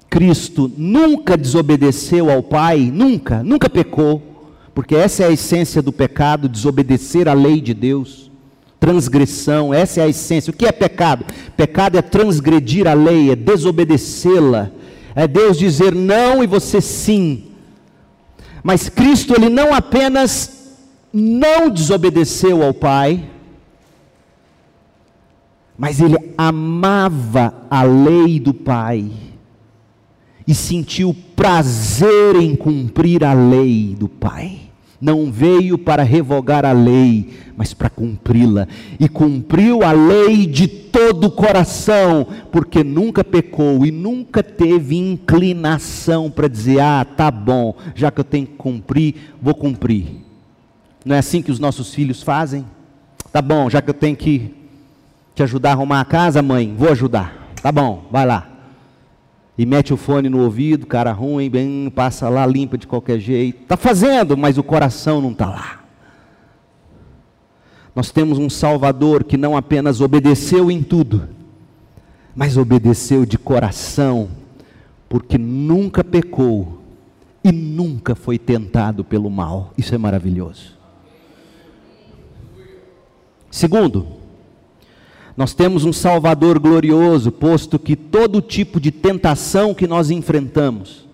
Cristo 0.09 0.71
nunca 0.77 1.37
desobedeceu 1.37 2.31
ao 2.31 2.45
Pai, 2.45 2.93
nunca, 2.93 3.43
nunca 3.43 3.69
pecou, 3.69 4.23
porque 4.77 4.95
essa 4.95 5.23
é 5.23 5.27
a 5.29 5.33
essência 5.33 5.81
do 5.81 5.91
pecado, 5.91 6.51
desobedecer 6.51 7.29
à 7.29 7.33
lei 7.33 7.63
de 7.63 7.73
Deus, 7.73 8.31
transgressão, 8.79 9.73
essa 9.73 10.01
é 10.01 10.05
a 10.05 10.09
essência. 10.09 10.51
O 10.51 10.55
que 10.55 10.67
é 10.67 10.71
pecado? 10.71 11.25
Pecado 11.57 11.97
é 11.97 12.03
transgredir 12.03 12.87
a 12.87 12.93
lei, 12.93 13.31
é 13.31 13.35
desobedecê-la, 13.35 14.71
é 15.15 15.27
Deus 15.27 15.59
dizer 15.59 15.95
não 15.95 16.45
e 16.45 16.47
você 16.47 16.83
sim. 16.83 17.53
Mas 18.63 18.91
Cristo, 18.91 19.33
ele 19.35 19.49
não 19.49 19.73
apenas 19.73 20.77
não 21.11 21.71
desobedeceu 21.71 22.63
ao 22.63 22.75
Pai, 22.75 23.31
mas 25.79 26.03
ele 26.03 26.19
amava 26.37 27.65
a 27.71 27.83
lei 27.83 28.39
do 28.39 28.53
Pai 28.53 29.11
e 30.47 30.55
sentiu 30.55 31.17
prazer 31.35 32.37
em 32.37 32.55
cumprir 32.55 33.25
a 33.25 33.33
lei 33.33 33.97
do 33.99 34.07
Pai. 34.07 34.66
Não 35.07 35.31
veio 35.31 35.79
para 35.79 36.03
revogar 36.03 36.65
a 36.65 36.73
lei, 36.73 37.31
mas 37.57 37.73
para 37.73 37.89
cumpri-la. 37.89 38.67
E 38.99 39.09
cumpriu 39.09 39.85
a 39.85 39.93
lei 39.93 40.47
de 40.47 40.67
todo 40.67 41.29
o 41.29 41.31
coração, 41.31 42.27
porque 42.51 42.83
nunca 42.83 43.23
pecou 43.23 43.87
e 43.87 43.93
nunca 43.93 44.43
teve 44.43 44.97
inclinação 44.97 46.29
para 46.29 46.49
dizer: 46.49 46.81
ah, 46.81 47.05
tá 47.05 47.31
bom, 47.31 47.77
já 47.95 48.11
que 48.11 48.19
eu 48.19 48.25
tenho 48.25 48.49
que 48.49 48.55
cumprir, 48.55 49.15
vou 49.41 49.55
cumprir. 49.55 50.07
Não 51.05 51.15
é 51.15 51.21
assim 51.21 51.41
que 51.41 51.53
os 51.53 51.61
nossos 51.61 51.95
filhos 51.95 52.21
fazem? 52.21 52.67
Tá 53.33 53.41
bom, 53.41 53.71
já 53.71 53.81
que 53.81 53.91
eu 53.91 53.95
tenho 53.95 54.17
que 54.17 54.53
te 55.37 55.43
ajudar 55.45 55.69
a 55.69 55.73
arrumar 55.75 56.01
a 56.01 56.05
casa, 56.05 56.43
mãe, 56.43 56.75
vou 56.77 56.91
ajudar. 56.91 57.53
Tá 57.63 57.71
bom, 57.71 58.09
vai 58.11 58.27
lá. 58.27 58.56
E 59.59 59.65
mete 59.65 59.93
o 59.93 59.97
fone 59.97 60.29
no 60.29 60.43
ouvido, 60.43 60.87
cara 60.87 61.13
ruim, 61.13 61.49
bem, 61.49 61.91
passa 61.95 62.29
lá, 62.29 62.45
limpa 62.45 62.77
de 62.77 62.87
qualquer 62.87 63.19
jeito. 63.19 63.63
Está 63.63 63.77
fazendo, 63.77 64.37
mas 64.37 64.59
o 64.59 64.63
coração 64.63 65.21
não 65.21 65.33
está 65.33 65.47
lá. 65.47 65.81
Nós 67.95 68.11
temos 68.11 68.39
um 68.39 68.51
Salvador 68.51 69.25
que 69.25 69.39
não 69.39 69.57
apenas 69.57 70.03
obedeceu 70.03 70.71
em 70.71 70.83
tudo, 70.83 71.27
mas 72.35 72.59
obedeceu 72.59 73.25
de 73.25 73.39
coração, 73.39 74.29
porque 75.09 75.39
nunca 75.39 76.05
pecou 76.05 76.83
e 77.43 77.51
nunca 77.51 78.15
foi 78.15 78.39
tentado 78.39 79.03
pelo 79.03 79.31
mal. 79.31 79.73
Isso 79.79 79.95
é 79.95 79.99
maravilhoso. 79.99 80.77
Segundo, 83.51 84.07
nós 85.37 85.53
temos 85.53 85.85
um 85.85 85.93
Salvador 85.93 86.59
glorioso, 86.59 87.31
posto 87.31 87.79
que 87.79 87.95
todo 87.95 88.41
tipo 88.41 88.81
de 88.81 88.91
tentação 88.91 89.75
que 89.75 89.87
nós 89.87 90.11
enfrentamos, 90.11 91.07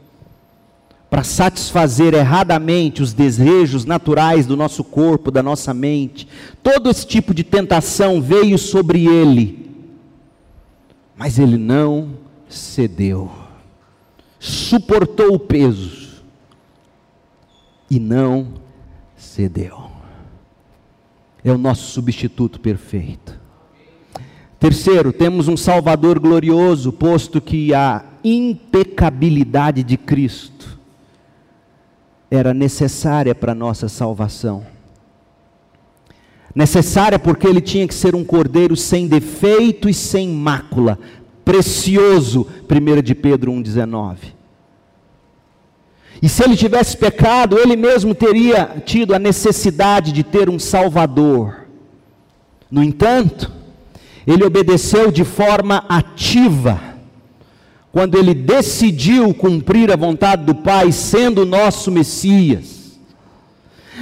para 1.10 1.24
satisfazer 1.24 2.14
erradamente 2.14 3.02
os 3.02 3.12
desejos 3.12 3.84
naturais 3.84 4.46
do 4.46 4.56
nosso 4.56 4.82
corpo, 4.84 5.30
da 5.30 5.42
nossa 5.42 5.74
mente. 5.74 6.26
Todo 6.62 6.88
esse 6.88 7.06
tipo 7.06 7.34
de 7.34 7.44
tentação 7.44 8.22
veio 8.22 8.56
sobre 8.56 9.06
ele, 9.06 9.70
mas 11.16 11.38
ele 11.38 11.58
não 11.58 12.14
cedeu, 12.48 13.30
suportou 14.38 15.34
o 15.34 15.38
peso 15.38 16.22
e 17.90 17.98
não 17.98 18.54
cedeu. 19.16 19.90
É 21.44 21.50
o 21.50 21.58
nosso 21.58 21.90
substituto 21.90 22.60
perfeito. 22.60 23.41
Terceiro, 24.62 25.12
temos 25.12 25.48
um 25.48 25.56
Salvador 25.56 26.20
glorioso, 26.20 26.92
posto 26.92 27.40
que 27.40 27.74
a 27.74 28.04
impecabilidade 28.22 29.82
de 29.82 29.96
Cristo 29.96 30.78
era 32.30 32.54
necessária 32.54 33.34
para 33.34 33.50
a 33.50 33.56
nossa 33.56 33.88
salvação. 33.88 34.64
Necessária 36.54 37.18
porque 37.18 37.44
ele 37.44 37.60
tinha 37.60 37.88
que 37.88 37.92
ser 37.92 38.14
um 38.14 38.22
cordeiro 38.22 38.76
sem 38.76 39.08
defeito 39.08 39.88
e 39.88 39.94
sem 39.94 40.28
mácula, 40.28 40.96
precioso, 41.44 42.46
1 42.70 43.02
de 43.02 43.16
Pedro 43.16 43.50
1,19. 43.50 44.16
E 46.22 46.28
se 46.28 46.44
ele 46.44 46.56
tivesse 46.56 46.96
pecado, 46.96 47.58
ele 47.58 47.74
mesmo 47.74 48.14
teria 48.14 48.80
tido 48.86 49.12
a 49.12 49.18
necessidade 49.18 50.12
de 50.12 50.22
ter 50.22 50.48
um 50.48 50.60
Salvador. 50.60 51.66
No 52.70 52.80
entanto, 52.80 53.60
ele 54.26 54.44
obedeceu 54.44 55.10
de 55.10 55.24
forma 55.24 55.84
ativa 55.88 56.80
quando 57.92 58.16
ele 58.16 58.32
decidiu 58.32 59.34
cumprir 59.34 59.92
a 59.92 59.96
vontade 59.96 60.44
do 60.44 60.54
Pai, 60.54 60.90
sendo 60.90 61.44
nosso 61.44 61.90
Messias. 61.90 62.98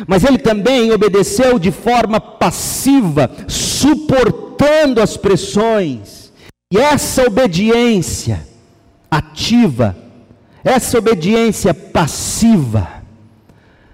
Mas 0.07 0.23
ele 0.25 0.39
também 0.39 0.93
obedeceu 0.93 1.59
de 1.59 1.73
forma 1.73 2.21
passiva, 2.21 3.31
suportando 3.49 5.03
as 5.03 5.17
pressões. 5.17 6.33
E 6.73 6.79
essa 6.79 7.27
obediência 7.27 8.47
ativa, 9.11 9.97
essa 10.63 10.97
obediência 10.97 11.75
passiva, 11.75 12.89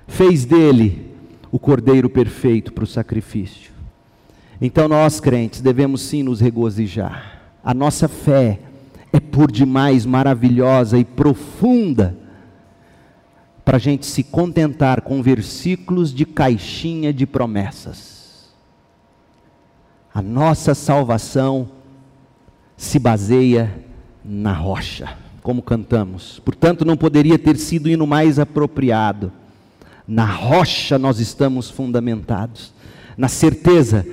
fez 0.06 0.44
dele 0.44 1.10
o 1.50 1.58
cordeiro 1.58 2.10
perfeito 2.10 2.70
para 2.70 2.84
o 2.84 2.86
sacrifício. 2.86 3.75
Então 4.60 4.88
nós, 4.88 5.20
crentes, 5.20 5.60
devemos 5.60 6.00
sim 6.02 6.22
nos 6.22 6.40
regozijar. 6.40 7.40
A 7.62 7.74
nossa 7.74 8.08
fé 8.08 8.60
é 9.12 9.20
por 9.20 9.50
demais 9.50 10.06
maravilhosa 10.06 10.98
e 10.98 11.04
profunda 11.04 12.16
para 13.64 13.76
a 13.76 13.80
gente 13.80 14.06
se 14.06 14.22
contentar 14.22 15.00
com 15.02 15.20
versículos 15.22 16.14
de 16.14 16.24
caixinha 16.24 17.12
de 17.12 17.26
promessas. 17.26 18.54
A 20.14 20.22
nossa 20.22 20.74
salvação 20.74 21.68
se 22.76 22.98
baseia 22.98 23.74
na 24.24 24.52
rocha, 24.52 25.16
como 25.42 25.60
cantamos. 25.60 26.40
Portanto, 26.44 26.84
não 26.84 26.96
poderia 26.96 27.38
ter 27.38 27.56
sido 27.56 27.88
hino 27.88 28.06
mais 28.06 28.38
apropriado. 28.38 29.32
Na 30.06 30.24
rocha 30.24 30.98
nós 30.98 31.18
estamos 31.18 31.68
fundamentados, 31.68 32.72
na 33.18 33.28
certeza 33.28 34.06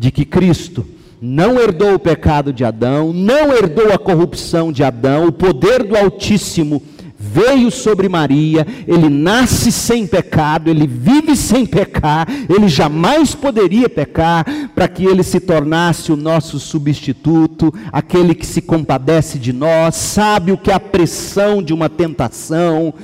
de 0.00 0.10
que 0.10 0.24
Cristo 0.24 0.86
não 1.20 1.60
herdou 1.60 1.92
o 1.92 1.98
pecado 1.98 2.54
de 2.54 2.64
Adão, 2.64 3.12
não 3.12 3.52
herdou 3.52 3.92
a 3.92 3.98
corrupção 3.98 4.72
de 4.72 4.82
Adão, 4.82 5.26
o 5.26 5.32
poder 5.32 5.84
do 5.84 5.94
Altíssimo 5.94 6.82
veio 7.18 7.70
sobre 7.70 8.08
Maria, 8.08 8.66
ele 8.88 9.10
nasce 9.10 9.70
sem 9.70 10.06
pecado, 10.06 10.70
ele 10.70 10.86
vive 10.86 11.36
sem 11.36 11.66
pecar, 11.66 12.26
ele 12.48 12.66
jamais 12.66 13.34
poderia 13.34 13.90
pecar, 13.90 14.46
para 14.74 14.88
que 14.88 15.04
ele 15.04 15.22
se 15.22 15.38
tornasse 15.38 16.10
o 16.10 16.16
nosso 16.16 16.58
substituto, 16.58 17.70
aquele 17.92 18.34
que 18.34 18.46
se 18.46 18.62
compadece 18.62 19.38
de 19.38 19.52
nós, 19.52 19.96
sabe 19.96 20.50
o 20.50 20.56
que 20.56 20.70
é 20.70 20.74
a 20.74 20.80
pressão 20.80 21.62
de 21.62 21.74
uma 21.74 21.90
tentação, 21.90 22.94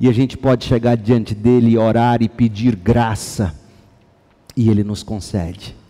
e 0.00 0.08
a 0.08 0.12
gente 0.12 0.38
pode 0.38 0.64
chegar 0.64 0.96
diante 0.96 1.34
dele 1.34 1.76
orar 1.76 2.22
e 2.22 2.30
pedir 2.30 2.74
graça, 2.74 3.54
e 4.56 4.70
ele 4.70 4.82
nos 4.82 5.02
concede. 5.02 5.83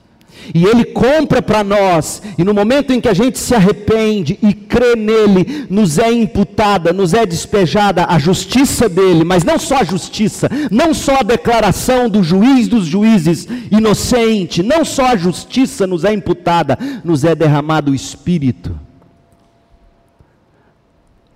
E 0.55 0.65
Ele 0.67 0.85
compra 0.85 1.41
para 1.41 1.65
nós, 1.65 2.23
e 2.37 2.45
no 2.45 2.53
momento 2.53 2.93
em 2.93 3.01
que 3.01 3.09
a 3.09 3.15
gente 3.15 3.39
se 3.39 3.55
arrepende 3.55 4.39
e 4.43 4.53
crê 4.53 4.95
nele, 4.95 5.67
nos 5.71 5.99
é 5.99 6.13
imputada, 6.13 6.93
nos 6.93 7.15
é 7.15 7.25
despejada 7.25 8.07
a 8.09 8.19
justiça 8.19 8.89
dele, 8.89 9.25
mas 9.25 9.45
não 9.45 9.59
só 9.59 9.79
a 9.79 9.85
justiça, 9.85 10.49
não 10.71 10.93
só 10.93 11.21
a 11.21 11.23
declaração 11.23 12.09
do 12.09 12.23
juiz 12.23 12.69
dos 12.69 12.87
juízes 12.87 13.49
inocente, 13.71 14.63
não 14.63 14.85
só 14.85 15.07
a 15.07 15.17
justiça 15.17 15.87
nos 15.87 16.05
é 16.05 16.13
imputada, 16.13 16.79
nos 17.03 17.25
é 17.25 17.35
derramado 17.35 17.93
o 17.93 17.95
Espírito. 17.95 18.79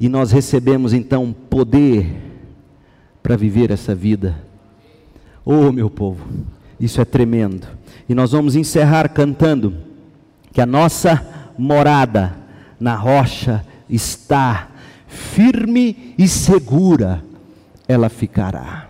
E 0.01 0.09
nós 0.09 0.31
recebemos 0.31 0.93
então 0.93 1.35
poder 1.51 2.07
para 3.23 3.37
viver 3.37 3.71
essa 3.71 3.95
vida. 3.95 4.43
Oh, 5.45 5.73
meu 5.73 5.91
povo, 5.91 6.25
isso 6.79 7.01
é 7.01 7.05
tremendo. 7.05 7.67
E 8.09 8.15
nós 8.15 8.33
vamos 8.33 8.57
encerrar 8.57 9.09
cantando 9.11 9.75
que 10.53 10.61
a 10.61 10.67
nossa 10.67 11.53
morada 11.59 12.35
na 12.81 12.95
rocha 12.95 13.65
está 13.89 14.69
firme 15.07 16.15
e 16.17 16.27
segura, 16.27 17.23
ela 17.87 18.09
ficará. 18.09 18.88